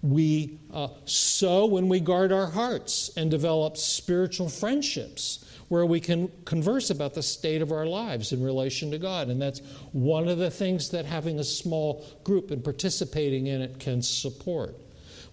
We 0.02 0.58
uh, 0.72 0.88
sow 1.06 1.66
when 1.66 1.88
we 1.88 2.00
guard 2.00 2.32
our 2.32 2.46
hearts 2.46 3.10
and 3.16 3.30
develop 3.30 3.76
spiritual 3.76 4.48
friendships 4.48 5.42
where 5.68 5.86
we 5.86 6.00
can 6.00 6.30
converse 6.44 6.90
about 6.90 7.14
the 7.14 7.22
state 7.22 7.60
of 7.60 7.72
our 7.72 7.86
lives 7.86 8.32
in 8.32 8.42
relation 8.42 8.90
to 8.90 8.98
God. 8.98 9.28
And 9.28 9.40
that's 9.40 9.60
one 9.92 10.28
of 10.28 10.38
the 10.38 10.50
things 10.50 10.90
that 10.90 11.04
having 11.04 11.40
a 11.40 11.44
small 11.44 12.04
group 12.22 12.50
and 12.50 12.62
participating 12.62 13.48
in 13.48 13.62
it 13.62 13.80
can 13.80 14.00
support. 14.00 14.76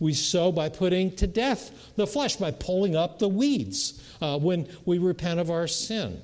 We 0.03 0.13
sow 0.13 0.51
by 0.51 0.67
putting 0.67 1.15
to 1.15 1.27
death 1.27 1.93
the 1.95 2.05
flesh, 2.05 2.35
by 2.35 2.51
pulling 2.51 2.93
up 2.93 3.19
the 3.19 3.29
weeds 3.29 4.03
uh, 4.19 4.37
when 4.37 4.67
we 4.83 4.97
repent 4.97 5.39
of 5.39 5.49
our 5.49 5.65
sin. 5.65 6.21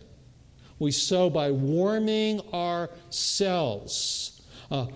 We 0.80 0.92
sow 0.92 1.30
by 1.30 1.52
warming 1.52 2.42
ourselves, 2.54 4.42
uh, 4.70 4.88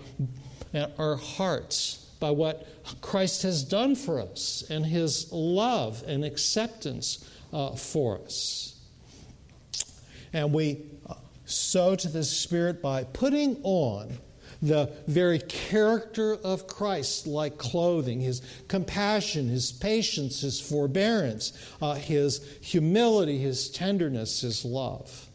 our 0.98 1.16
hearts, 1.16 2.10
by 2.20 2.30
what 2.32 2.68
Christ 3.00 3.42
has 3.44 3.64
done 3.64 3.96
for 3.96 4.20
us 4.20 4.64
and 4.68 4.84
his 4.84 5.32
love 5.32 6.04
and 6.06 6.22
acceptance 6.22 7.26
uh, 7.54 7.76
for 7.76 8.18
us. 8.18 8.78
And 10.34 10.52
we 10.52 10.82
uh, 11.08 11.14
sow 11.46 11.96
to 11.96 12.08
the 12.08 12.22
Spirit 12.22 12.82
by 12.82 13.04
putting 13.04 13.56
on 13.62 14.18
the 14.64 14.90
very 15.06 15.38
character 15.40 16.34
of 16.42 16.66
Christ, 16.66 17.26
like 17.26 17.58
clothing 17.58 18.20
his 18.20 18.40
compassion, 18.66 19.48
his 19.48 19.70
patience, 19.70 20.40
his 20.40 20.58
forbearance, 20.58 21.52
uh, 21.82 21.94
his 21.94 22.42
humility, 22.62 23.38
his 23.38 23.68
tenderness, 23.68 24.40
his 24.40 24.64
love. 24.64 25.28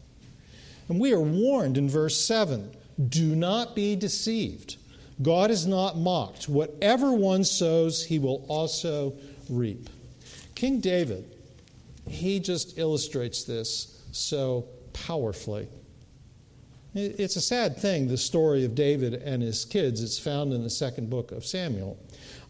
And 0.88 0.98
we 0.98 1.12
are 1.12 1.20
warned 1.20 1.78
in 1.78 1.88
verse 1.88 2.16
7 2.16 2.72
do 3.08 3.34
not 3.34 3.74
be 3.74 3.96
deceived. 3.96 4.76
God 5.22 5.50
is 5.50 5.66
not 5.66 5.96
mocked. 5.96 6.48
Whatever 6.48 7.12
one 7.12 7.44
sows, 7.44 8.04
he 8.04 8.18
will 8.18 8.44
also 8.48 9.14
reap. 9.48 9.88
King 10.54 10.80
David, 10.80 11.24
he 12.08 12.40
just 12.40 12.78
illustrates 12.78 13.44
this 13.44 14.02
so 14.12 14.66
powerfully. 14.92 15.68
It's 16.92 17.36
a 17.36 17.40
sad 17.40 17.76
thing, 17.76 18.08
the 18.08 18.16
story 18.16 18.64
of 18.64 18.74
David 18.74 19.14
and 19.14 19.42
his 19.42 19.64
kids. 19.64 20.02
It's 20.02 20.18
found 20.18 20.52
in 20.52 20.64
the 20.64 20.70
second 20.70 21.08
book 21.08 21.30
of 21.30 21.44
Samuel. 21.44 21.96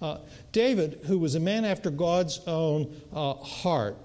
Uh, 0.00 0.18
David, 0.52 1.00
who 1.04 1.18
was 1.18 1.34
a 1.34 1.40
man 1.40 1.66
after 1.66 1.90
God's 1.90 2.40
own 2.46 2.94
uh, 3.12 3.34
heart, 3.34 3.98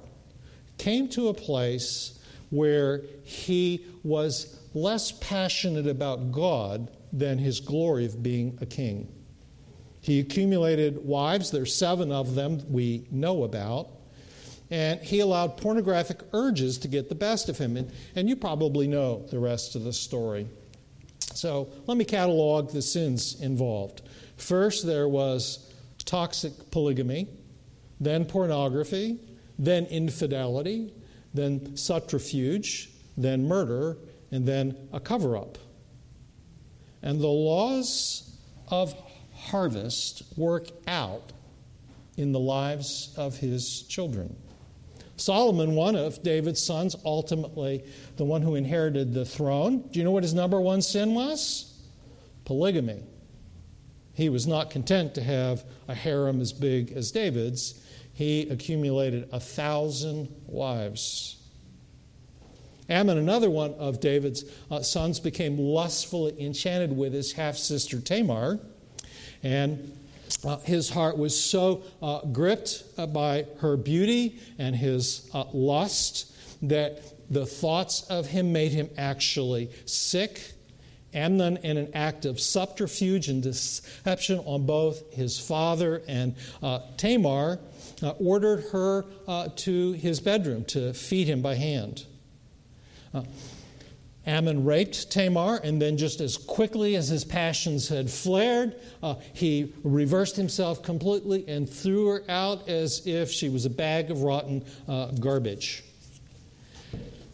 came 0.78 1.08
to 1.10 1.30
a 1.30 1.34
place 1.34 2.20
where 2.50 3.04
he 3.24 3.86
was 4.04 4.60
less 4.74 5.14
passionate 5.14 5.88
about 5.88 6.34
God 6.34 6.92
than 7.14 7.38
his 7.38 7.62
glory 7.62 8.06
of 8.06 8.22
being 8.22 8.58
a 8.60 8.66
king. 8.66 9.08
He 10.02 10.20
accumulated 10.20 11.04
wives, 11.06 11.50
there's 11.50 11.74
seven 11.74 12.12
of 12.12 12.36
them 12.36 12.62
we 12.70 13.08
know 13.10 13.44
about 13.44 13.88
and 14.70 15.00
he 15.02 15.20
allowed 15.20 15.58
pornographic 15.58 16.22
urges 16.34 16.78
to 16.80 16.88
get 16.88 17.10
the 17.10 17.16
best 17.16 17.50
of 17.50 17.58
him. 17.58 17.78
And, 17.78 17.92
and 18.16 18.28
you 18.28 18.36
probably 18.36 18.88
know 18.88 19.26
the 19.30 19.40
rest 19.40 19.76
of 19.76 19.84
the 19.84 19.94
story. 19.94 20.48
So 21.20 21.70
let 21.86 21.98
me 21.98 22.06
catalog 22.06 22.72
the 22.72 22.82
sins 22.82 23.40
involved. 23.42 24.02
First, 24.38 24.86
there 24.86 25.08
was 25.08 25.72
toxic 26.06 26.72
polygamy, 26.72 27.28
then 28.00 28.26
pornography, 28.26 29.20
then 29.58 29.86
infidelity, 29.86 30.94
then 31.34 31.76
subterfuge, 31.78 32.90
then 33.18 33.48
murder, 33.48 33.98
and 34.32 34.48
then 34.48 34.76
a 34.92 35.00
cover 35.00 35.38
up. 35.38 35.58
And 37.02 37.22
the 37.22 37.28
laws 37.28 38.38
of 38.70 38.96
harvest 39.34 40.24
work 40.36 40.70
out 40.88 41.32
in 42.18 42.32
the 42.32 42.40
lives 42.40 43.14
of 43.18 43.38
his 43.38 43.84
children. 43.84 44.36
Solomon, 45.18 45.76
one 45.76 45.96
of 45.96 46.22
David's 46.24 46.62
sons, 46.62 46.96
ultimately 47.06 47.84
the 48.18 48.26
one 48.26 48.42
who 48.42 48.56
inherited 48.56 49.14
the 49.14 49.26
throne. 49.26 49.88
Do 49.92 50.00
you 50.00 50.06
know 50.06 50.12
what 50.12 50.24
his 50.24 50.34
number 50.34 50.60
one 50.60 50.82
sin 50.82 51.14
was? 51.14 51.74
Polygamy. 52.44 53.04
He 54.14 54.30
was 54.30 54.48
not 54.48 54.70
content 54.70 55.16
to 55.16 55.24
have 55.24 55.64
a 55.88 55.96
harem 55.96 56.42
as 56.42 56.54
big 56.54 56.92
as 56.92 57.12
David's. 57.12 57.82
He 58.14 58.48
accumulated 58.50 59.30
a 59.32 59.40
thousand 59.40 60.30
wives. 60.48 61.38
Amnon, 62.88 63.18
another 63.18 63.50
one 63.50 63.74
of 63.74 64.00
David's 64.00 64.46
uh, 64.70 64.82
sons, 64.82 65.20
became 65.20 65.58
lustfully 65.58 66.36
enchanted 66.40 66.96
with 66.96 67.14
his 67.14 67.34
half 67.34 67.58
sister 67.58 68.00
Tamar. 68.00 68.60
And 69.44 69.98
uh, 70.44 70.58
his 70.60 70.90
heart 70.90 71.18
was 71.18 71.40
so 71.40 71.84
uh, 72.02 72.22
gripped 72.26 72.84
uh, 72.98 73.06
by 73.08 73.46
her 73.60 73.78
beauty 73.78 74.40
and 74.58 74.76
his 74.76 75.30
uh, 75.34 75.46
lust 75.54 76.34
that 76.62 77.02
the 77.30 77.46
thoughts 77.46 78.04
of 78.10 78.28
him 78.28 78.54
made 78.54 78.72
him 78.72 78.90
actually 78.98 79.70
sick. 79.86 80.54
Amnon, 81.14 81.58
in 81.58 81.78
an 81.78 81.90
act 81.94 82.26
of 82.26 82.42
subterfuge 82.42 83.30
and 83.30 83.42
deception 83.42 84.40
on 84.40 84.66
both 84.66 85.14
his 85.14 85.40
father 85.40 86.02
and 86.08 86.36
uh, 86.62 86.80
Tamar, 86.98 87.60
uh, 88.04 88.10
ordered 88.20 88.66
her 88.72 89.06
to 89.56 89.94
his 89.94 90.20
bedroom 90.20 90.66
to 90.66 90.94
feed 90.94 91.28
him 91.28 91.42
by 91.42 91.56
hand. 91.56 92.06
Amnon 94.28 94.66
raped 94.66 95.12
Tamar, 95.12 95.58
and 95.64 95.80
then, 95.82 95.98
just 95.98 96.20
as 96.20 96.36
quickly 96.38 96.96
as 96.96 97.08
his 97.10 97.24
passions 97.24 97.88
had 97.90 98.10
flared, 98.10 98.76
uh, 99.04 99.16
he 99.34 99.74
reversed 99.84 100.36
himself 100.36 100.82
completely 100.82 101.48
and 101.48 101.70
threw 101.70 102.08
her 102.08 102.24
out 102.28 102.68
as 102.68 103.06
if 103.06 103.30
she 103.30 103.50
was 103.50 103.66
a 103.66 103.70
bag 103.70 104.10
of 104.10 104.24
rotten 104.24 104.66
uh, 104.88 105.12
garbage. 105.12 105.84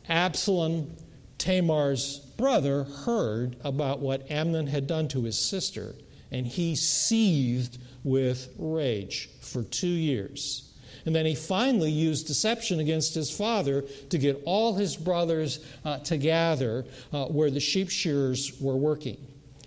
Absalom, 0.09 0.91
Tamar's 1.37 2.19
brother, 2.37 2.83
heard 2.83 3.55
about 3.63 3.99
what 3.99 4.29
Amnon 4.29 4.67
had 4.67 4.85
done 4.85 5.07
to 5.09 5.23
his 5.23 5.39
sister, 5.39 5.95
and 6.31 6.45
he 6.45 6.75
seethed 6.75 7.77
with 8.03 8.49
rage 8.57 9.29
for 9.39 9.63
two 9.63 9.87
years. 9.87 10.70
And 11.05 11.15
then 11.15 11.25
he 11.25 11.35
finally 11.35 11.91
used 11.91 12.27
deception 12.27 12.79
against 12.79 13.13
his 13.13 13.35
father 13.35 13.83
to 14.09 14.17
get 14.17 14.41
all 14.45 14.75
his 14.75 14.95
brothers 14.95 15.65
uh, 15.83 15.99
to 15.99 16.17
gather 16.17 16.85
uh, 17.11 17.25
where 17.25 17.49
the 17.49 17.59
sheep 17.59 17.89
shearers 17.89 18.59
were 18.59 18.75
working. 18.75 19.17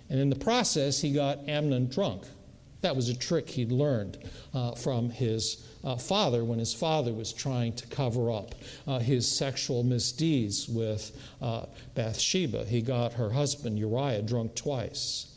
And 0.09 0.19
in 0.19 0.29
the 0.29 0.35
process, 0.35 1.01
he 1.01 1.11
got 1.11 1.47
Amnon 1.47 1.87
drunk. 1.87 2.23
That 2.81 2.95
was 2.95 3.09
a 3.09 3.17
trick 3.17 3.49
he'd 3.49 3.71
learned 3.71 4.19
uh, 4.53 4.75
from 4.75 5.09
his 5.09 5.65
uh, 5.83 5.95
father 5.95 6.43
when 6.43 6.59
his 6.59 6.73
father 6.73 7.13
was 7.13 7.33
trying 7.33 7.73
to 7.73 7.87
cover 7.87 8.31
up 8.31 8.53
uh, 8.87 8.99
his 8.99 9.27
sexual 9.27 9.83
misdeeds 9.83 10.69
with 10.69 11.11
uh, 11.41 11.65
Bathsheba. 11.95 12.65
He 12.65 12.81
got 12.81 13.13
her 13.13 13.31
husband 13.31 13.79
Uriah 13.79 14.21
drunk 14.21 14.55
twice. 14.55 15.34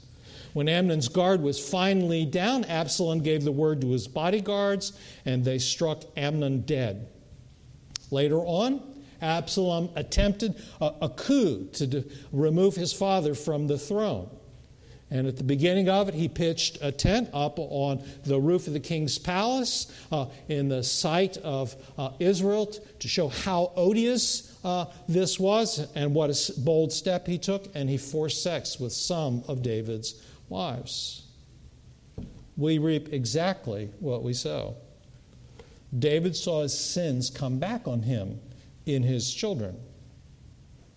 When 0.53 0.69
Amnon's 0.69 1.09
guard 1.09 1.43
was 1.43 1.59
finally 1.59 2.25
down, 2.25 2.65
Absalom 2.65 3.21
gave 3.21 3.45
the 3.45 3.53
word 3.53 3.81
to 3.83 3.91
his 3.91 4.09
bodyguards, 4.09 4.93
and 5.25 5.45
they 5.45 5.59
struck 5.59 6.05
Amnon 6.17 6.63
dead. 6.63 7.09
Later 8.11 8.39
on, 8.39 8.83
Absalom 9.21 9.91
attempted 9.97 10.55
a, 10.81 10.93
a 11.03 11.09
coup 11.09 11.69
to 11.73 11.87
de- 11.87 12.05
remove 12.33 12.75
his 12.75 12.93
father 12.93 13.35
from 13.35 13.67
the 13.67 13.79
throne. 13.79 14.31
And 15.11 15.27
at 15.27 15.39
the 15.39 15.45
beginning 15.45 15.89
of 15.89 16.09
it, 16.09 16.15
he 16.15 16.29
pitched 16.29 16.79
a 16.83 16.93
tent 16.93 17.31
up 17.33 17.59
on 17.59 18.05
the 18.25 18.39
roof 18.39 18.67
of 18.67 18.75
the 18.75 18.81
king's 18.81 19.19
palace 19.19 19.91
uh, 20.13 20.27
in 20.49 20.69
the 20.69 20.83
sight 20.83 21.39
of 21.39 21.75
uh, 21.97 22.11
Israel 22.19 22.67
to 22.67 23.09
show 23.09 23.29
how 23.29 23.73
odious 23.75 24.59
uh, 24.65 24.85
this 25.09 25.41
was 25.41 25.91
and 25.95 26.15
what 26.15 26.29
a 26.31 26.61
bold 26.61 26.93
step 26.93 27.27
he 27.27 27.39
took. 27.39 27.75
And 27.75 27.89
he 27.89 27.97
forced 27.97 28.43
sex 28.43 28.79
with 28.79 28.93
some 28.93 29.43
of 29.49 29.63
David's 29.63 30.23
wives. 30.49 31.25
We 32.57 32.79
reap 32.79 33.13
exactly 33.13 33.91
what 34.01 34.23
we 34.23 34.35
sow. 34.35 34.77
David 35.97 36.37
saw 36.37 36.63
his 36.63 36.79
sins 36.79 37.31
come 37.31 37.59
back 37.59 37.87
on 37.87 38.03
him 38.03 38.41
in 38.85 39.03
his 39.03 39.33
children. 39.33 39.79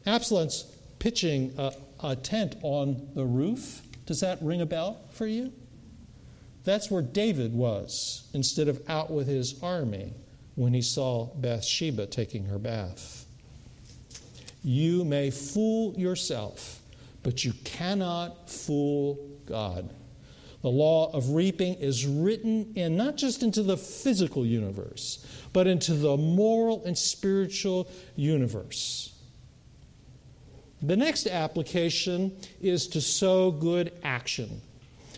Absalom's 0.06 0.64
pitching 1.00 1.54
a, 1.58 1.74
a 2.04 2.16
tent 2.16 2.56
on 2.62 3.10
the 3.14 3.26
roof. 3.26 3.82
Does 4.06 4.20
that 4.22 4.42
ring 4.42 4.62
a 4.62 4.66
bell 4.66 5.02
for 5.12 5.28
you? 5.28 5.54
That's 6.64 6.92
where 6.92 7.02
David 7.02 7.54
was 7.54 8.30
instead 8.34 8.68
of 8.68 8.82
out 8.90 9.12
with 9.12 9.28
his 9.28 9.62
army 9.64 10.14
when 10.56 10.74
he 10.74 10.82
saw 10.82 11.28
Bathsheba 11.36 12.08
taking 12.08 12.46
her 12.46 12.60
bath. 12.60 13.26
You 14.64 15.04
may 15.04 15.32
fool 15.32 15.94
yourself, 15.98 16.82
but 17.24 17.44
you 17.44 17.54
cannot 17.64 18.50
fool 18.50 19.18
God. 19.52 19.90
The 20.62 20.70
law 20.70 21.12
of 21.12 21.32
reaping 21.32 21.76
is 21.76 22.06
written 22.06 22.72
in 22.76 22.96
not 22.96 23.18
just 23.18 23.44
into 23.44 23.64
the 23.64 23.78
physical 23.78 24.46
universe, 24.46 25.26
but 25.54 25.68
into 25.68 25.94
the 25.94 26.18
moral 26.18 26.84
and 26.86 26.98
spiritual 26.98 27.88
universe. 28.16 29.14
The 30.82 30.96
next 30.96 31.28
application 31.28 32.36
is 32.62 32.88
to 32.88 33.02
sow 33.02 33.52
good 33.52 33.92
action. 34.04 34.62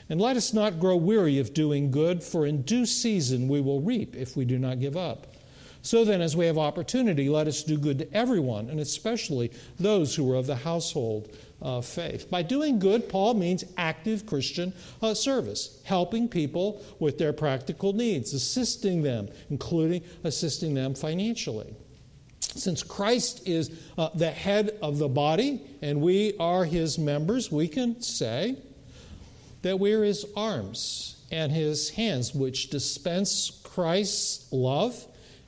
And 0.10 0.20
let 0.20 0.36
us 0.36 0.54
not 0.54 0.80
grow 0.80 0.96
weary 0.96 1.40
of 1.40 1.54
doing 1.54 1.92
good, 1.92 2.24
for 2.24 2.46
in 2.46 2.64
due 2.64 2.86
season 2.86 3.48
we 3.48 3.62
will 3.62 3.82
reap 3.82 4.16
if 4.16 4.36
we 4.36 4.46
do 4.46 4.58
not 4.58 4.80
give 4.80 4.98
up. 4.98 5.28
So 5.82 6.06
then, 6.06 6.22
as 6.22 6.36
we 6.36 6.46
have 6.46 6.58
opportunity, 6.58 7.28
let 7.28 7.48
us 7.48 7.62
do 7.62 7.78
good 7.78 8.00
to 8.00 8.14
everyone, 8.14 8.70
and 8.70 8.80
especially 8.80 9.52
those 9.80 10.16
who 10.16 10.32
are 10.32 10.36
of 10.36 10.48
the 10.48 10.56
household 10.56 11.36
of 11.64 11.86
faith. 11.86 12.30
By 12.30 12.44
doing 12.44 12.78
good, 12.78 13.10
Paul 13.10 13.34
means 13.34 13.64
active 13.78 14.26
Christian 14.26 14.74
uh, 15.02 15.14
service, 15.14 15.82
helping 15.86 16.28
people 16.28 16.84
with 17.00 17.18
their 17.18 17.34
practical 17.34 17.94
needs, 17.94 18.34
assisting 18.34 19.02
them, 19.02 19.30
including 19.50 20.04
assisting 20.24 20.74
them 20.74 20.94
financially. 20.94 21.74
Since 22.42 22.84
Christ 22.84 23.48
is 23.48 23.72
uh, 23.98 24.10
the 24.14 24.30
head 24.30 24.78
of 24.82 25.00
the 25.00 25.08
body 25.08 25.62
and 25.82 26.02
we 26.02 26.36
are 26.40 26.66
his 26.66 27.00
members, 27.00 27.52
we 27.52 27.68
can 27.68 28.02
say 28.02 28.58
that 29.64 29.80
we're 29.80 30.04
his 30.04 30.26
arms 30.36 31.16
and 31.32 31.52
his 31.52 31.90
hands, 31.90 32.36
which 32.36 32.70
dispense 32.70 33.62
Christ's 33.64 34.52
love 34.52 35.08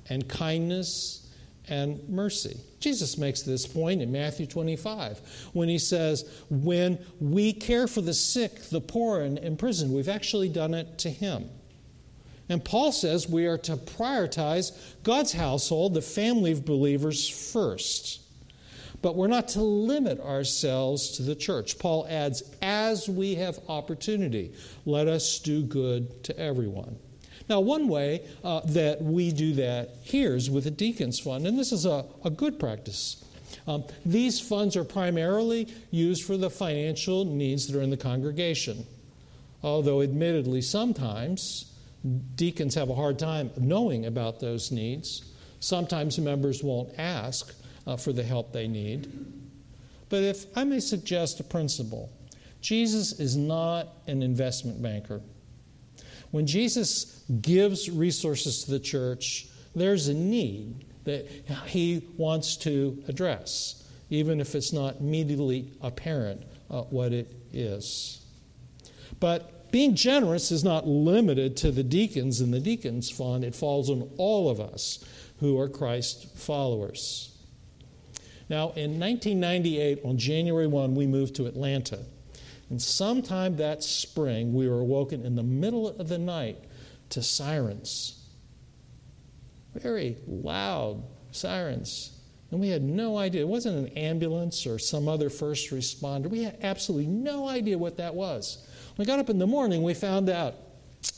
and 0.09 0.27
kindness 0.27 1.24
and 1.67 2.07
mercy. 2.09 2.57
Jesus 2.79 3.17
makes 3.17 3.41
this 3.41 3.65
point 3.65 4.01
in 4.01 4.11
Matthew 4.11 4.45
25 4.45 5.49
when 5.53 5.69
he 5.69 5.79
says, 5.79 6.29
When 6.49 6.99
we 7.19 7.53
care 7.53 7.87
for 7.87 8.01
the 8.01 8.13
sick, 8.13 8.61
the 8.69 8.81
poor, 8.81 9.21
and 9.21 9.37
in 9.37 9.57
prison, 9.57 9.93
we've 9.93 10.09
actually 10.09 10.49
done 10.49 10.73
it 10.73 10.97
to 10.99 11.09
him. 11.09 11.49
And 12.47 12.63
Paul 12.63 12.91
says 12.91 13.27
we 13.27 13.47
are 13.47 13.57
to 13.59 13.75
prioritize 13.75 14.71
God's 15.03 15.33
household, 15.33 15.93
the 15.93 16.01
family 16.01 16.51
of 16.51 16.63
believers, 16.63 17.27
first. 17.27 18.21
But 19.01 19.15
we're 19.15 19.27
not 19.27 19.49
to 19.49 19.61
limit 19.61 20.19
ourselves 20.19 21.11
to 21.17 21.23
the 21.23 21.35
church. 21.35 21.79
Paul 21.79 22.05
adds, 22.09 22.43
as 22.61 23.09
we 23.09 23.35
have 23.35 23.59
opportunity, 23.67 24.53
let 24.85 25.07
us 25.07 25.39
do 25.39 25.63
good 25.63 26.23
to 26.23 26.37
everyone. 26.39 26.97
Now, 27.47 27.59
one 27.59 27.87
way 27.87 28.27
uh, 28.43 28.61
that 28.65 29.01
we 29.01 29.31
do 29.31 29.53
that 29.53 29.97
here 30.01 30.35
is 30.35 30.49
with 30.49 30.63
the 30.63 30.71
Deacons 30.71 31.19
Fund, 31.19 31.45
and 31.45 31.57
this 31.57 31.71
is 31.71 31.85
a, 31.85 32.05
a 32.23 32.29
good 32.29 32.59
practice. 32.59 33.23
Um, 33.67 33.83
these 34.05 34.39
funds 34.39 34.75
are 34.75 34.83
primarily 34.83 35.67
used 35.91 36.23
for 36.23 36.37
the 36.37 36.49
financial 36.49 37.25
needs 37.25 37.67
that 37.67 37.77
are 37.77 37.81
in 37.81 37.89
the 37.89 37.97
congregation. 37.97 38.85
Although, 39.63 40.01
admittedly, 40.01 40.61
sometimes 40.61 41.71
deacons 42.35 42.75
have 42.75 42.89
a 42.89 42.95
hard 42.95 43.17
time 43.17 43.51
knowing 43.57 44.05
about 44.05 44.39
those 44.39 44.71
needs. 44.71 45.33
Sometimes 45.59 46.19
members 46.19 46.63
won't 46.63 46.97
ask 46.99 47.53
uh, 47.87 47.97
for 47.97 48.13
the 48.13 48.23
help 48.23 48.51
they 48.51 48.67
need. 48.67 49.11
But 50.09 50.23
if 50.23 50.45
I 50.55 50.63
may 50.63 50.79
suggest 50.79 51.39
a 51.39 51.43
principle, 51.43 52.11
Jesus 52.61 53.19
is 53.19 53.35
not 53.35 53.89
an 54.07 54.21
investment 54.21 54.81
banker. 54.81 55.21
When 56.35 56.45
Jesus 56.45 57.23
gives 57.39 57.89
resources 57.89 58.65
to 58.65 58.71
the 58.71 58.79
church, 58.81 59.47
there's 59.73 60.09
a 60.09 60.13
need 60.13 60.83
that 61.05 61.25
he 61.65 62.09
wants 62.17 62.57
to 62.57 63.01
address, 63.07 63.85
even 64.09 64.41
if 64.41 64.53
it's 64.53 64.73
not 64.73 64.97
immediately 64.99 65.71
apparent 65.79 66.43
uh, 66.69 66.81
what 66.81 67.13
it 67.13 67.33
is. 67.53 68.21
But 69.21 69.71
being 69.71 69.95
generous 69.95 70.51
is 70.51 70.61
not 70.61 70.85
limited 70.85 71.55
to 71.55 71.71
the 71.71 71.83
deacons 71.83 72.41
and 72.41 72.53
the 72.53 72.59
deacons 72.59 73.09
fund, 73.09 73.45
it 73.45 73.55
falls 73.55 73.89
on 73.89 74.09
all 74.17 74.49
of 74.49 74.59
us 74.59 75.05
who 75.39 75.57
are 75.57 75.69
Christ 75.69 76.35
followers. 76.37 77.33
Now, 78.49 78.73
in 78.75 78.99
1998, 78.99 80.01
on 80.03 80.17
January 80.17 80.67
1, 80.67 80.95
we 80.95 81.07
moved 81.07 81.35
to 81.35 81.45
Atlanta. 81.45 81.99
And 82.69 82.81
sometime 82.81 83.57
that 83.57 83.83
spring, 83.83 84.53
we 84.53 84.67
were 84.67 84.79
awoken 84.79 85.25
in 85.25 85.35
the 85.35 85.43
middle 85.43 85.87
of 85.87 86.07
the 86.07 86.17
night 86.17 86.57
to 87.09 87.21
sirens. 87.21 88.23
Very 89.75 90.17
loud 90.27 91.03
sirens. 91.31 92.11
And 92.51 92.59
we 92.59 92.69
had 92.69 92.81
no 92.81 93.17
idea. 93.17 93.41
It 93.41 93.47
wasn't 93.47 93.77
an 93.77 93.97
ambulance 93.97 94.65
or 94.65 94.79
some 94.79 95.07
other 95.07 95.29
first 95.29 95.71
responder. 95.71 96.27
We 96.27 96.43
had 96.43 96.57
absolutely 96.61 97.07
no 97.07 97.47
idea 97.47 97.77
what 97.77 97.97
that 97.97 98.15
was. 98.15 98.65
When 98.95 99.05
we 99.05 99.07
got 99.07 99.19
up 99.19 99.29
in 99.29 99.39
the 99.39 99.47
morning, 99.47 99.83
we 99.83 99.93
found 99.93 100.29
out 100.29 100.55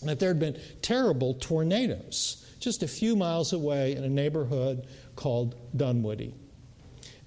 that 0.04 0.20
there 0.20 0.30
had 0.30 0.40
been 0.40 0.60
terrible 0.82 1.36
tornadoes 1.36 2.46
just 2.60 2.84
a 2.84 2.88
few 2.88 3.16
miles 3.16 3.54
away 3.54 3.96
in 3.96 4.04
a 4.04 4.10
neighborhood 4.10 4.88
called 5.16 5.56
Dunwoody. 5.76 6.34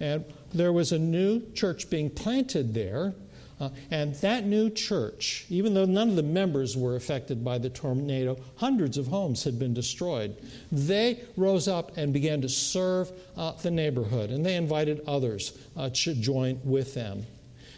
And 0.00 0.24
there 0.52 0.72
was 0.72 0.92
a 0.92 0.98
new 0.98 1.52
church 1.52 1.88
being 1.88 2.11
planted 2.11 2.74
there 2.74 3.14
uh, 3.60 3.68
and 3.90 4.14
that 4.16 4.46
new 4.46 4.70
church, 4.70 5.44
even 5.50 5.74
though 5.74 5.84
none 5.84 6.08
of 6.08 6.16
the 6.16 6.22
members 6.22 6.76
were 6.76 6.96
affected 6.96 7.44
by 7.44 7.58
the 7.58 7.68
tornado, 7.68 8.38
hundreds 8.56 8.96
of 8.96 9.06
homes 9.06 9.44
had 9.44 9.58
been 9.58 9.74
destroyed. 9.74 10.34
They 10.72 11.20
rose 11.36 11.68
up 11.68 11.96
and 11.96 12.12
began 12.12 12.40
to 12.40 12.48
serve 12.48 13.12
uh, 13.36 13.52
the 13.52 13.70
neighborhood, 13.70 14.30
and 14.30 14.44
they 14.44 14.56
invited 14.56 15.02
others 15.06 15.58
uh, 15.76 15.90
to 15.92 16.14
join 16.14 16.58
with 16.64 16.94
them. 16.94 17.26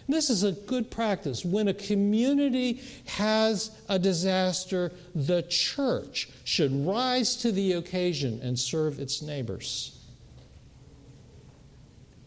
This 0.08 0.30
is 0.30 0.42
a 0.42 0.52
good 0.52 0.90
practice. 0.90 1.44
When 1.44 1.68
a 1.68 1.74
community 1.74 2.82
has 3.06 3.70
a 3.88 3.98
disaster, 3.98 4.92
the 5.14 5.42
church 5.42 6.28
should 6.44 6.86
rise 6.86 7.36
to 7.36 7.52
the 7.52 7.72
occasion 7.72 8.40
and 8.42 8.58
serve 8.58 8.98
its 8.98 9.22
neighbors. 9.22 9.98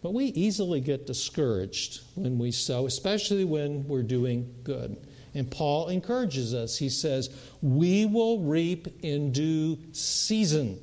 But 0.05 0.13
we 0.13 0.25
easily 0.25 0.81
get 0.81 1.07
discouraged 1.07 2.01
when 2.13 2.37
we 2.37 2.51
sow, 2.51 2.85
especially 2.85 3.43
when 3.43 3.87
we're 3.87 4.03
doing 4.03 4.53
good. 4.63 4.97
And 5.33 5.49
Paul 5.49 5.87
encourages 5.87 6.53
us. 6.53 6.77
He 6.77 6.89
says, 6.89 7.31
We 7.63 8.05
will 8.05 8.41
reap 8.41 9.03
in 9.03 9.31
due 9.31 9.79
season. 9.93 10.79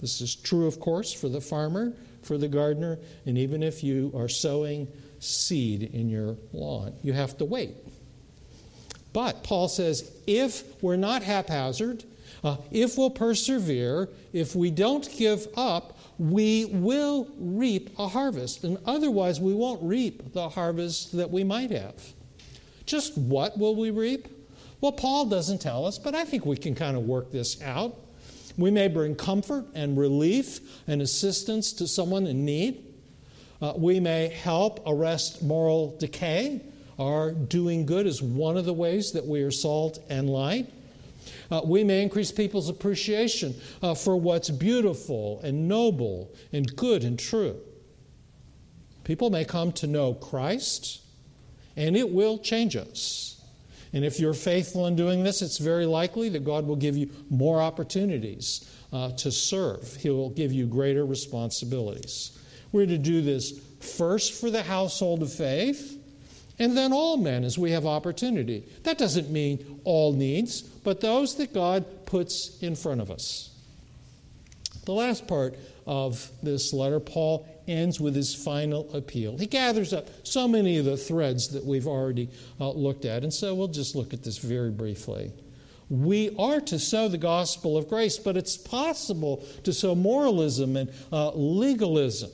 This 0.00 0.22
is 0.22 0.34
true, 0.34 0.66
of 0.66 0.80
course, 0.80 1.12
for 1.12 1.28
the 1.28 1.42
farmer, 1.42 1.92
for 2.22 2.38
the 2.38 2.48
gardener, 2.48 2.98
and 3.26 3.36
even 3.36 3.62
if 3.62 3.84
you 3.84 4.10
are 4.16 4.30
sowing 4.30 4.88
seed 5.18 5.82
in 5.82 6.08
your 6.08 6.38
lawn, 6.54 6.94
you 7.02 7.12
have 7.12 7.36
to 7.36 7.44
wait. 7.44 7.74
But 9.12 9.44
Paul 9.44 9.68
says, 9.68 10.10
if 10.26 10.82
we're 10.82 10.96
not 10.96 11.22
haphazard, 11.22 12.02
Uh, 12.42 12.58
if 12.70 12.98
we'll 12.98 13.08
persevere, 13.08 14.10
if 14.34 14.54
we 14.54 14.70
don't 14.70 15.08
give 15.16 15.48
up, 15.56 15.96
we 16.18 16.66
will 16.66 17.28
reap 17.38 17.90
a 17.98 18.08
harvest. 18.08 18.64
And 18.64 18.78
otherwise, 18.86 19.40
we 19.40 19.54
won't 19.54 19.82
reap 19.82 20.32
the 20.32 20.48
harvest 20.48 21.16
that 21.16 21.30
we 21.30 21.44
might 21.44 21.70
have. 21.70 21.94
Just 22.86 23.16
what 23.16 23.58
will 23.58 23.74
we 23.74 23.90
reap? 23.90 24.28
Well, 24.80 24.92
Paul 24.92 25.26
doesn't 25.26 25.60
tell 25.60 25.86
us, 25.86 25.98
but 25.98 26.14
I 26.14 26.24
think 26.24 26.44
we 26.44 26.56
can 26.56 26.74
kind 26.74 26.96
of 26.96 27.04
work 27.04 27.32
this 27.32 27.60
out. 27.62 27.96
We 28.56 28.70
may 28.70 28.88
bring 28.88 29.16
comfort 29.16 29.64
and 29.74 29.98
relief 29.98 30.60
and 30.86 31.02
assistance 31.02 31.72
to 31.74 31.88
someone 31.88 32.26
in 32.26 32.44
need. 32.44 32.84
Uh, 33.60 33.72
we 33.76 33.98
may 33.98 34.28
help 34.28 34.82
arrest 34.86 35.42
moral 35.42 35.96
decay. 35.98 36.60
Our 36.98 37.32
doing 37.32 37.86
good 37.86 38.06
is 38.06 38.22
one 38.22 38.56
of 38.56 38.64
the 38.64 38.72
ways 38.72 39.12
that 39.12 39.26
we 39.26 39.42
are 39.42 39.50
salt 39.50 39.98
and 40.08 40.30
light. 40.30 40.70
Uh, 41.50 41.62
we 41.64 41.84
may 41.84 42.02
increase 42.02 42.32
people's 42.32 42.68
appreciation 42.68 43.54
uh, 43.82 43.94
for 43.94 44.16
what's 44.16 44.50
beautiful 44.50 45.40
and 45.42 45.68
noble 45.68 46.32
and 46.52 46.74
good 46.76 47.04
and 47.04 47.18
true. 47.18 47.58
People 49.04 49.30
may 49.30 49.44
come 49.44 49.72
to 49.72 49.86
know 49.86 50.14
Christ, 50.14 51.02
and 51.76 51.96
it 51.96 52.10
will 52.10 52.38
change 52.38 52.74
us. 52.76 53.42
And 53.92 54.04
if 54.04 54.18
you're 54.18 54.34
faithful 54.34 54.86
in 54.86 54.96
doing 54.96 55.22
this, 55.22 55.40
it's 55.40 55.58
very 55.58 55.86
likely 55.86 56.28
that 56.30 56.44
God 56.44 56.66
will 56.66 56.76
give 56.76 56.96
you 56.96 57.10
more 57.30 57.60
opportunities 57.60 58.68
uh, 58.92 59.12
to 59.12 59.30
serve. 59.30 59.94
He 59.96 60.10
will 60.10 60.30
give 60.30 60.52
you 60.52 60.66
greater 60.66 61.06
responsibilities. 61.06 62.36
We're 62.72 62.86
to 62.86 62.98
do 62.98 63.22
this 63.22 63.60
first 63.78 64.40
for 64.40 64.50
the 64.50 64.64
household 64.64 65.22
of 65.22 65.32
faith, 65.32 66.00
and 66.58 66.76
then 66.76 66.92
all 66.92 67.16
men 67.16 67.44
as 67.44 67.56
we 67.56 67.70
have 67.70 67.86
opportunity. 67.86 68.64
That 68.82 68.98
doesn't 68.98 69.30
mean 69.30 69.80
all 69.84 70.12
needs, 70.12 70.62
but 70.84 71.00
those 71.00 71.34
that 71.36 71.52
God 71.52 71.84
puts 72.06 72.58
in 72.60 72.76
front 72.76 73.00
of 73.00 73.10
us. 73.10 73.50
The 74.84 74.92
last 74.92 75.26
part 75.26 75.56
of 75.86 76.30
this 76.42 76.72
letter, 76.72 77.00
Paul 77.00 77.48
ends 77.66 77.98
with 77.98 78.14
his 78.14 78.34
final 78.34 78.94
appeal. 78.94 79.38
He 79.38 79.46
gathers 79.46 79.92
up 79.92 80.08
so 80.22 80.46
many 80.46 80.76
of 80.76 80.84
the 80.84 80.96
threads 80.96 81.48
that 81.48 81.64
we've 81.64 81.86
already 81.86 82.28
uh, 82.60 82.70
looked 82.70 83.06
at, 83.06 83.22
and 83.22 83.32
so 83.32 83.54
we'll 83.54 83.68
just 83.68 83.94
look 83.96 84.12
at 84.12 84.22
this 84.22 84.38
very 84.38 84.70
briefly. 84.70 85.32
We 85.90 86.34
are 86.38 86.60
to 86.62 86.78
sow 86.78 87.08
the 87.08 87.18
gospel 87.18 87.76
of 87.76 87.88
grace, 87.88 88.18
but 88.18 88.36
it's 88.36 88.56
possible 88.56 89.44
to 89.64 89.72
sow 89.72 89.94
moralism 89.94 90.76
and 90.76 90.90
uh, 91.12 91.30
legalism, 91.32 92.30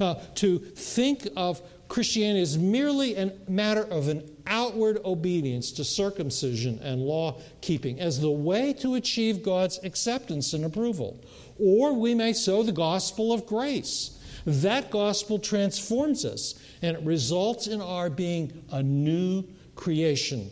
uh, 0.00 0.16
to 0.36 0.58
think 0.58 1.28
of 1.36 1.60
Christianity 1.88 2.42
is 2.42 2.58
merely 2.58 3.14
a 3.14 3.32
matter 3.48 3.82
of 3.84 4.08
an 4.08 4.28
outward 4.46 4.98
obedience 5.04 5.70
to 5.72 5.84
circumcision 5.84 6.78
and 6.82 7.00
law 7.00 7.40
keeping 7.60 8.00
as 8.00 8.20
the 8.20 8.30
way 8.30 8.72
to 8.74 8.94
achieve 8.94 9.42
God's 9.42 9.78
acceptance 9.84 10.52
and 10.52 10.64
approval. 10.64 11.22
Or 11.58 11.92
we 11.92 12.14
may 12.14 12.32
sow 12.32 12.62
the 12.62 12.72
gospel 12.72 13.32
of 13.32 13.46
grace 13.46 14.16
that 14.46 14.92
gospel 14.92 15.40
transforms 15.40 16.24
us 16.24 16.54
and 16.80 16.96
it 16.96 17.02
results 17.02 17.66
in 17.66 17.80
our 17.80 18.08
being 18.08 18.64
a 18.70 18.82
new 18.82 19.44
creation. 19.74 20.50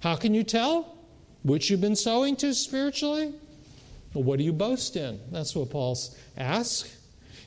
How 0.00 0.14
can 0.14 0.34
you 0.34 0.44
tell 0.44 0.96
which 1.42 1.68
you've 1.68 1.80
been 1.80 1.96
sowing 1.96 2.36
to 2.36 2.54
spiritually? 2.54 3.34
Well, 4.14 4.22
what 4.22 4.38
do 4.38 4.44
you 4.44 4.52
boast 4.52 4.94
in? 4.94 5.20
That's 5.32 5.54
what 5.56 5.68
Paul 5.70 5.98
asks. 6.36 6.96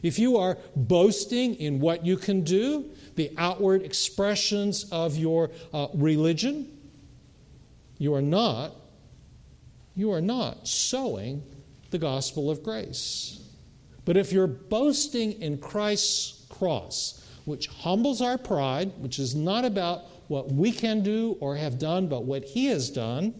If 0.01 0.17
you 0.17 0.37
are 0.37 0.57
boasting 0.75 1.55
in 1.55 1.79
what 1.79 2.05
you 2.05 2.17
can 2.17 2.43
do, 2.43 2.89
the 3.15 3.31
outward 3.37 3.83
expressions 3.83 4.85
of 4.91 5.15
your 5.15 5.51
uh, 5.73 5.87
religion, 5.93 6.67
you 7.97 8.13
are 8.13 8.21
not 8.21 8.73
you 9.95 10.11
are 10.11 10.21
not 10.21 10.67
sowing 10.67 11.43
the 11.89 11.97
gospel 11.97 12.49
of 12.49 12.63
grace. 12.63 13.41
But 14.05 14.17
if 14.17 14.31
you're 14.31 14.47
boasting 14.47 15.33
in 15.41 15.57
Christ's 15.57 16.45
cross, 16.49 17.23
which 17.45 17.67
humbles 17.67 18.21
our 18.21 18.37
pride, 18.37 18.93
which 18.99 19.19
is 19.19 19.35
not 19.35 19.65
about 19.65 20.05
what 20.27 20.51
we 20.51 20.71
can 20.71 21.03
do 21.03 21.37
or 21.39 21.55
have 21.57 21.77
done, 21.77 22.07
but 22.07 22.23
what 22.23 22.43
He 22.43 22.67
has 22.67 22.89
done, 22.89 23.35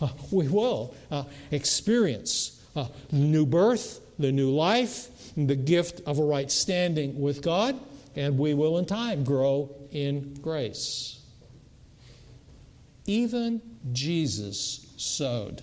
uh, 0.00 0.08
we 0.30 0.48
will 0.48 0.94
uh, 1.10 1.24
experience 1.50 2.64
uh, 2.76 2.86
new 3.10 3.44
birth, 3.44 4.00
the 4.18 4.30
new 4.30 4.50
life, 4.50 5.08
the 5.36 5.56
gift 5.56 6.00
of 6.06 6.18
a 6.18 6.24
right 6.24 6.50
standing 6.50 7.20
with 7.20 7.42
God, 7.42 7.78
and 8.16 8.38
we 8.38 8.54
will 8.54 8.78
in 8.78 8.86
time 8.86 9.24
grow 9.24 9.74
in 9.90 10.34
grace. 10.34 11.20
Even 13.06 13.60
Jesus 13.92 14.92
sowed. 14.96 15.62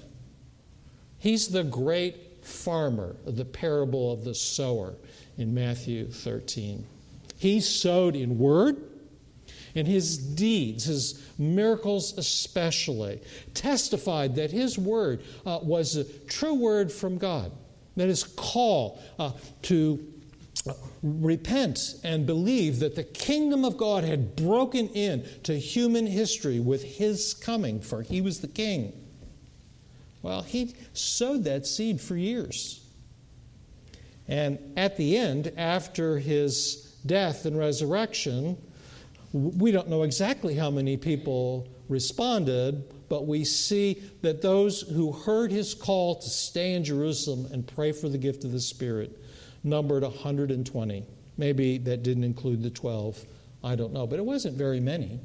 He's 1.20 1.50
the 1.50 1.64
great 1.64 2.46
farmer, 2.46 3.16
the 3.26 3.46
parable 3.46 4.12
of 4.12 4.24
the 4.24 4.36
sower 4.36 4.96
in 5.38 5.54
Matthew 5.54 6.10
13. 6.10 6.86
He 7.38 7.60
sowed 7.60 8.16
in 8.16 8.38
word, 8.38 8.78
and 9.76 9.88
his 9.88 10.18
deeds, 10.18 10.86
his 10.86 11.24
miracles 11.38 12.18
especially, 12.18 13.22
testified 13.54 14.36
that 14.36 14.52
his 14.52 14.78
word 14.78 15.24
uh, 15.46 15.60
was 15.62 15.96
a 15.96 16.04
true 16.04 16.56
word 16.56 16.92
from 16.92 17.18
God. 17.18 17.52
That 17.98 18.08
his 18.08 18.24
call 18.24 19.04
uh, 19.20 19.32
to 19.64 20.00
repent 21.04 21.96
and 22.04 22.26
believe 22.26 22.80
that 22.80 22.96
the 22.96 23.04
kingdom 23.04 23.66
of 23.66 23.78
God 23.78 24.04
had 24.04 24.36
broken 24.36 24.88
in 24.90 25.26
to 25.44 25.58
human 25.58 26.08
history 26.08 26.60
with 26.60 26.84
his 26.84 27.34
coming, 27.34 27.82
for 27.82 28.02
he 28.02 28.22
was 28.22 28.40
the 28.40 28.48
king. 28.48 28.94
Well, 30.22 30.42
he 30.42 30.76
sowed 30.94 31.44
that 31.44 31.66
seed 31.66 32.02
for 32.02 32.16
years. 32.16 32.84
And 34.28 34.60
at 34.76 34.98
the 34.98 35.18
end, 35.18 35.54
after 35.58 36.20
his 36.20 36.96
death 37.06 37.46
and 37.46 37.58
resurrection, 37.58 38.58
we 39.32 39.72
don't 39.72 39.90
know 39.90 40.04
exactly 40.04 40.56
how 40.56 40.70
many 40.70 40.98
people 40.98 41.68
responded, 41.88 42.84
but 43.10 43.26
we 43.26 43.44
see 43.44 44.02
that 44.22 44.42
those 44.42 44.82
who 44.82 45.12
heard 45.12 45.52
his 45.52 45.74
call 45.74 46.16
to 46.16 46.30
stay 46.30 46.74
in 46.74 46.84
Jerusalem 46.84 47.48
and 47.52 47.66
pray 47.66 47.92
for 47.92 48.10
the 48.10 48.18
gift 48.18 48.44
of 48.44 48.52
the 48.52 48.60
Spirit 48.60 49.18
numbered 49.64 50.04
120. 50.04 51.06
Maybe 51.38 51.78
that 51.80 52.04
didn't 52.04 52.24
include 52.24 52.64
the 52.64 52.70
12. 52.70 53.24
I 53.64 53.76
don't 53.76 53.94
know, 53.94 54.08
but 54.08 54.20
it 54.20 54.26
wasn't 54.26 54.58
very 54.58 54.80
many. 54.80 55.20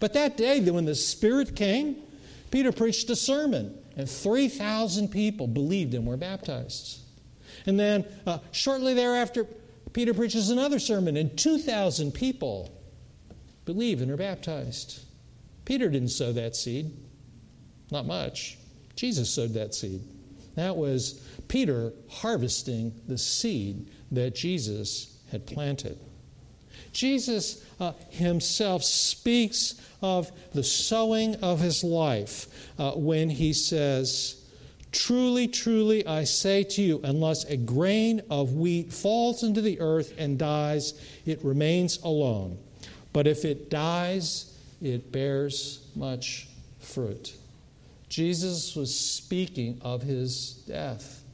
But 0.00 0.12
that 0.14 0.36
day, 0.36 0.60
when 0.60 0.84
the 0.84 0.94
Spirit 0.94 1.56
came, 1.56 1.96
Peter 2.50 2.72
preached 2.72 3.08
a 3.10 3.16
sermon 3.16 3.78
and 3.96 4.08
3,000 4.08 5.08
people 5.08 5.46
believed 5.46 5.94
and 5.94 6.06
were 6.06 6.16
baptized. 6.16 7.00
And 7.66 7.78
then 7.78 8.04
uh, 8.26 8.38
shortly 8.52 8.94
thereafter, 8.94 9.46
Peter 9.92 10.12
preaches 10.12 10.50
another 10.50 10.78
sermon, 10.78 11.16
and 11.16 11.36
2,000 11.38 12.12
people 12.12 12.70
believe 13.64 14.02
and 14.02 14.10
are 14.10 14.16
baptized. 14.16 15.00
Peter 15.64 15.88
didn't 15.88 16.08
sow 16.08 16.32
that 16.32 16.56
seed, 16.56 16.92
not 17.94 18.06
much. 18.06 18.58
Jesus 18.96 19.30
sowed 19.30 19.54
that 19.54 19.74
seed. 19.74 20.02
That 20.56 20.76
was 20.76 21.26
Peter 21.48 21.92
harvesting 22.08 22.92
the 23.08 23.18
seed 23.18 23.88
that 24.12 24.34
Jesus 24.34 25.18
had 25.30 25.46
planted. 25.46 25.98
Jesus 26.92 27.64
uh, 27.80 27.92
himself 28.10 28.84
speaks 28.84 29.80
of 30.00 30.30
the 30.52 30.62
sowing 30.62 31.34
of 31.36 31.60
his 31.60 31.82
life 31.82 32.46
uh, 32.78 32.92
when 32.92 33.28
he 33.28 33.52
says, 33.52 34.44
Truly, 34.92 35.48
truly, 35.48 36.06
I 36.06 36.22
say 36.22 36.62
to 36.62 36.82
you, 36.82 37.00
unless 37.02 37.44
a 37.46 37.56
grain 37.56 38.22
of 38.30 38.52
wheat 38.52 38.92
falls 38.92 39.42
into 39.42 39.60
the 39.60 39.80
earth 39.80 40.14
and 40.18 40.38
dies, 40.38 40.94
it 41.26 41.44
remains 41.44 41.98
alone. 42.02 42.58
But 43.12 43.26
if 43.26 43.44
it 43.44 43.70
dies, 43.70 44.56
it 44.80 45.10
bears 45.10 45.88
much 45.96 46.46
fruit. 46.78 47.34
Jesus 48.14 48.76
was 48.76 48.96
speaking 48.96 49.80
of 49.82 50.00
his 50.00 50.52
death. 50.68 51.24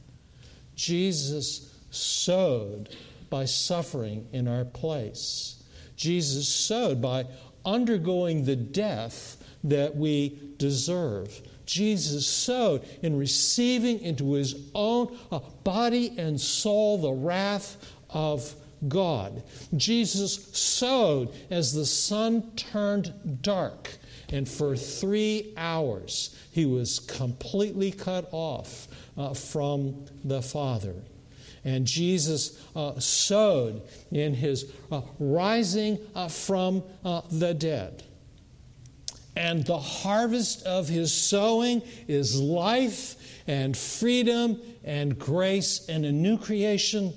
Jesus 0.73 1.71
sowed 1.91 2.89
by 3.29 3.45
suffering 3.45 4.27
in 4.33 4.47
our 4.47 4.65
place. 4.65 5.61
Jesus 5.95 6.47
sowed 6.47 6.99
by 6.99 7.27
undergoing 7.65 8.45
the 8.45 8.55
death 8.55 9.37
that 9.63 9.95
we 9.95 10.39
deserve. 10.57 11.39
Jesus 11.67 12.25
sowed 12.25 12.83
in 13.03 13.15
receiving 13.15 13.99
into 13.99 14.33
his 14.33 14.55
own 14.73 15.15
uh, 15.31 15.37
body 15.63 16.15
and 16.17 16.41
soul 16.41 16.97
the 16.97 17.11
wrath 17.11 17.93
of 18.09 18.55
God. 18.87 19.43
Jesus 19.77 20.47
sowed 20.57 21.29
as 21.51 21.73
the 21.73 21.85
sun 21.85 22.49
turned 22.55 23.13
dark, 23.43 23.91
and 24.31 24.47
for 24.47 24.75
three 24.75 25.53
hours 25.57 26.35
he 26.51 26.65
was 26.65 26.99
completely 26.99 27.91
cut 27.91 28.27
off 28.31 28.87
uh, 29.17 29.33
from 29.33 30.05
the 30.23 30.41
Father. 30.41 30.95
And 31.63 31.85
Jesus 31.85 32.59
uh, 32.75 32.99
sowed 32.99 33.83
in 34.11 34.33
his 34.33 34.71
uh, 34.91 35.01
rising 35.19 35.99
uh, 36.15 36.27
from 36.27 36.83
uh, 37.05 37.21
the 37.31 37.53
dead. 37.53 38.03
And 39.35 39.65
the 39.65 39.79
harvest 39.79 40.65
of 40.65 40.89
his 40.89 41.13
sowing 41.13 41.83
is 42.07 42.39
life 42.39 43.15
and 43.47 43.77
freedom 43.77 44.59
and 44.83 45.17
grace 45.17 45.87
and 45.87 46.05
a 46.05 46.11
new 46.11 46.37
creation. 46.37 47.13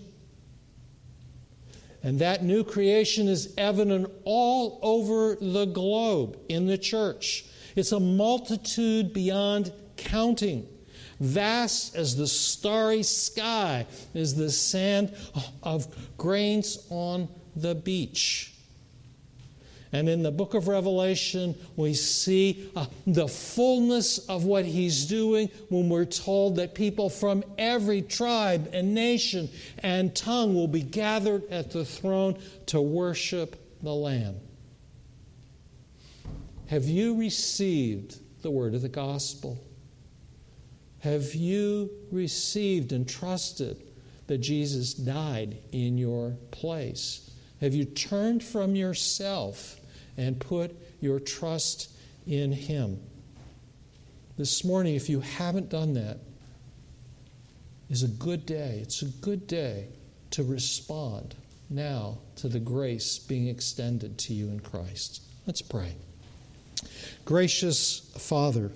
And 2.04 2.18
that 2.18 2.44
new 2.44 2.62
creation 2.62 3.28
is 3.28 3.54
evident 3.56 4.12
all 4.24 4.78
over 4.82 5.36
the 5.40 5.64
globe 5.64 6.38
in 6.50 6.66
the 6.66 6.76
church. 6.76 7.46
It's 7.74 7.92
a 7.92 7.98
multitude 7.98 9.14
beyond 9.14 9.72
counting. 9.96 10.68
Vast 11.18 11.96
as 11.96 12.14
the 12.14 12.26
starry 12.26 13.02
sky 13.02 13.86
is 14.12 14.34
the 14.34 14.50
sand 14.50 15.14
of 15.62 15.88
grains 16.18 16.86
on 16.90 17.28
the 17.56 17.74
beach. 17.74 18.53
And 19.94 20.08
in 20.08 20.24
the 20.24 20.32
book 20.32 20.54
of 20.54 20.66
Revelation, 20.66 21.54
we 21.76 21.94
see 21.94 22.68
uh, 22.74 22.86
the 23.06 23.28
fullness 23.28 24.18
of 24.28 24.44
what 24.44 24.64
he's 24.64 25.06
doing 25.06 25.48
when 25.68 25.88
we're 25.88 26.04
told 26.04 26.56
that 26.56 26.74
people 26.74 27.08
from 27.08 27.44
every 27.58 28.02
tribe 28.02 28.70
and 28.72 28.92
nation 28.92 29.48
and 29.84 30.12
tongue 30.12 30.52
will 30.52 30.66
be 30.66 30.82
gathered 30.82 31.48
at 31.48 31.70
the 31.70 31.84
throne 31.84 32.36
to 32.66 32.80
worship 32.80 33.54
the 33.84 33.94
Lamb. 33.94 34.34
Have 36.66 36.86
you 36.86 37.16
received 37.16 38.18
the 38.42 38.50
word 38.50 38.74
of 38.74 38.82
the 38.82 38.88
gospel? 38.88 39.64
Have 41.02 41.36
you 41.36 41.88
received 42.10 42.90
and 42.90 43.08
trusted 43.08 43.80
that 44.26 44.38
Jesus 44.38 44.92
died 44.92 45.58
in 45.70 45.98
your 45.98 46.30
place? 46.50 47.30
Have 47.60 47.76
you 47.76 47.84
turned 47.84 48.42
from 48.42 48.74
yourself 48.74 49.80
and 50.16 50.38
put 50.38 50.74
your 51.00 51.20
trust 51.20 51.92
in 52.26 52.52
Him. 52.52 53.00
This 54.36 54.64
morning, 54.64 54.94
if 54.94 55.08
you 55.08 55.20
haven't 55.20 55.68
done 55.68 55.94
that, 55.94 56.18
is 57.90 58.02
a 58.02 58.08
good 58.08 58.46
day. 58.46 58.80
It's 58.82 59.02
a 59.02 59.06
good 59.06 59.46
day 59.46 59.88
to 60.30 60.42
respond 60.42 61.34
now 61.70 62.18
to 62.36 62.48
the 62.48 62.58
grace 62.58 63.18
being 63.18 63.48
extended 63.48 64.18
to 64.18 64.34
you 64.34 64.48
in 64.48 64.60
Christ. 64.60 65.22
Let's 65.46 65.62
pray. 65.62 65.94
Gracious 67.24 68.00
Father, 68.18 68.72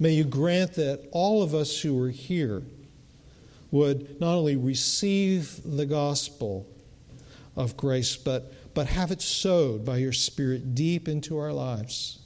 may 0.00 0.12
you 0.12 0.24
grant 0.24 0.74
that 0.74 1.08
all 1.12 1.42
of 1.42 1.54
us 1.54 1.80
who 1.80 2.02
are 2.02 2.10
here 2.10 2.62
would 3.70 4.20
not 4.20 4.34
only 4.34 4.56
receive 4.56 5.60
the 5.64 5.86
gospel 5.86 6.66
of 7.56 7.76
grace, 7.76 8.16
but 8.16 8.52
but 8.78 8.86
have 8.86 9.10
it 9.10 9.20
sowed 9.20 9.84
by 9.84 9.96
your 9.96 10.12
Spirit 10.12 10.76
deep 10.76 11.08
into 11.08 11.36
our 11.36 11.52
lives. 11.52 12.20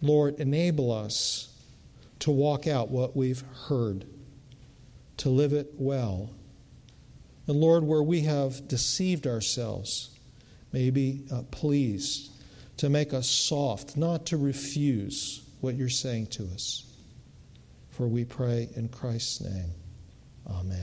Lord, 0.00 0.38
enable 0.38 0.92
us 0.92 1.52
to 2.20 2.30
walk 2.30 2.68
out 2.68 2.88
what 2.88 3.16
we've 3.16 3.42
heard, 3.66 4.06
to 5.16 5.28
live 5.28 5.52
it 5.52 5.72
well. 5.76 6.30
And 7.48 7.56
Lord, 7.56 7.82
where 7.82 8.04
we 8.04 8.20
have 8.20 8.68
deceived 8.68 9.26
ourselves, 9.26 10.10
may 10.72 10.90
be 10.90 11.24
uh, 11.32 11.42
pleased 11.50 12.30
to 12.76 12.88
make 12.88 13.12
us 13.12 13.28
soft, 13.28 13.96
not 13.96 14.24
to 14.26 14.36
refuse 14.36 15.42
what 15.62 15.74
you're 15.74 15.88
saying 15.88 16.28
to 16.28 16.44
us. 16.54 16.84
For 17.90 18.06
we 18.06 18.24
pray 18.24 18.68
in 18.76 18.88
Christ's 18.88 19.40
name. 19.40 19.72
Amen. 20.48 20.70